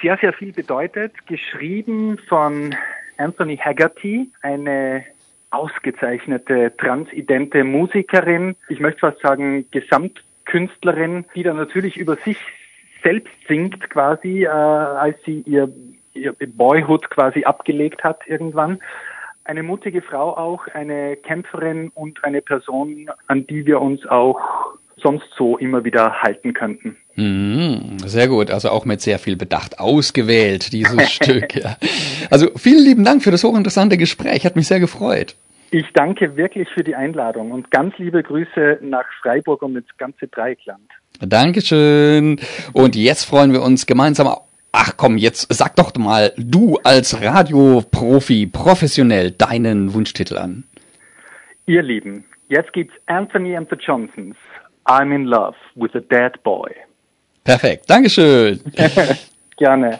sehr, 0.02 0.18
sehr 0.18 0.34
viel 0.34 0.52
bedeutet. 0.52 1.12
Geschrieben 1.26 2.18
von 2.28 2.74
Anthony 3.16 3.56
Haggerty, 3.56 4.28
eine 4.42 5.04
ausgezeichnete 5.50 6.72
transidente 6.76 7.64
Musikerin, 7.64 8.56
ich 8.68 8.80
möchte 8.80 9.00
fast 9.00 9.20
sagen 9.20 9.64
Gesamtkünstlerin, 10.54 11.24
die 11.34 11.42
dann 11.42 11.56
natürlich 11.56 11.96
über 11.96 12.16
sich 12.16 12.38
selbst 13.02 13.34
singt 13.48 13.90
quasi, 13.90 14.44
äh, 14.44 14.48
als 14.48 15.16
sie 15.24 15.42
ihr 15.46 15.72
ihr 16.14 16.32
Boyhood 16.32 17.10
quasi 17.10 17.42
abgelegt 17.42 18.04
hat 18.04 18.20
irgendwann. 18.28 18.78
Eine 19.42 19.64
mutige 19.64 20.00
Frau 20.00 20.36
auch, 20.36 20.68
eine 20.68 21.16
Kämpferin 21.16 21.90
und 21.92 22.22
eine 22.22 22.40
Person, 22.40 23.10
an 23.26 23.46
die 23.48 23.66
wir 23.66 23.80
uns 23.80 24.06
auch 24.06 24.38
sonst 24.96 25.26
so 25.36 25.58
immer 25.58 25.82
wieder 25.82 26.22
halten 26.22 26.54
könnten. 26.54 26.96
Mhm, 27.16 27.98
sehr 28.06 28.28
gut, 28.28 28.52
also 28.52 28.70
auch 28.70 28.84
mit 28.84 29.00
sehr 29.00 29.18
viel 29.18 29.34
Bedacht 29.36 29.80
ausgewählt, 29.80 30.72
dieses 30.72 31.10
Stück. 31.10 31.56
Ja. 31.56 31.76
Also 32.30 32.48
vielen 32.56 32.84
lieben 32.84 33.04
Dank 33.04 33.24
für 33.24 33.32
das 33.32 33.42
hochinteressante 33.42 33.98
Gespräch, 33.98 34.46
hat 34.46 34.54
mich 34.54 34.68
sehr 34.68 34.80
gefreut. 34.80 35.34
Ich 35.74 35.92
danke 35.92 36.36
wirklich 36.36 36.68
für 36.68 36.84
die 36.84 36.94
Einladung 36.94 37.50
und 37.50 37.72
ganz 37.72 37.98
liebe 37.98 38.22
Grüße 38.22 38.78
nach 38.80 39.06
Freiburg 39.20 39.60
und 39.60 39.74
ins 39.74 39.88
ganze 39.98 40.28
Dreieckland. 40.28 40.88
Dankeschön. 41.18 42.38
Und 42.72 42.94
jetzt 42.94 43.24
freuen 43.24 43.52
wir 43.52 43.60
uns 43.60 43.84
gemeinsam 43.84 44.28
Ach 44.70 44.96
komm, 44.96 45.18
jetzt 45.18 45.52
sag 45.52 45.74
doch 45.74 45.92
mal 45.96 46.32
du 46.36 46.78
als 46.84 47.20
Radioprofi 47.20 48.46
professionell 48.46 49.32
deinen 49.32 49.92
Wunschtitel 49.94 50.38
an. 50.38 50.62
Ihr 51.66 51.82
Lieben, 51.82 52.24
jetzt 52.48 52.72
gibt's 52.72 52.94
Anthony 53.06 53.56
and 53.56 53.68
the 53.68 53.76
Johnsons. 53.76 54.36
I'm 54.86 55.12
in 55.12 55.24
love 55.24 55.56
with 55.74 55.90
a 55.96 56.00
dead 56.00 56.40
boy. 56.44 56.70
Perfekt, 57.42 57.90
Dankeschön. 57.90 58.60
Gerne. 59.56 59.98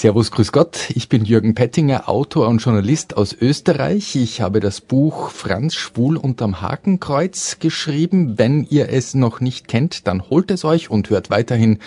Servus, 0.00 0.30
grüß 0.30 0.52
Gott. 0.52 0.88
Ich 0.94 1.10
bin 1.10 1.26
Jürgen 1.26 1.54
Pettinger, 1.54 2.08
Autor 2.08 2.48
und 2.48 2.64
Journalist 2.64 3.18
aus 3.18 3.36
Österreich. 3.38 4.16
Ich 4.16 4.40
habe 4.40 4.60
das 4.60 4.80
Buch 4.80 5.28
Franz 5.28 5.74
Schwul 5.74 6.16
unterm 6.16 6.62
Hakenkreuz 6.62 7.58
geschrieben. 7.58 8.38
Wenn 8.38 8.66
ihr 8.70 8.88
es 8.88 9.12
noch 9.12 9.40
nicht 9.40 9.68
kennt, 9.68 10.06
dann 10.06 10.30
holt 10.30 10.50
es 10.50 10.64
euch 10.64 10.90
und 10.90 11.10
hört 11.10 11.28
weiterhin 11.28 11.80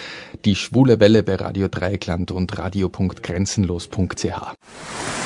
die 0.46 0.54
Schwule 0.54 1.00
Welle 1.00 1.24
bei 1.24 1.38
Radio 1.38 1.68
Dreieckland 1.68 2.30
und 2.30 2.56
radio.grenzenlos.ch. 2.56 5.23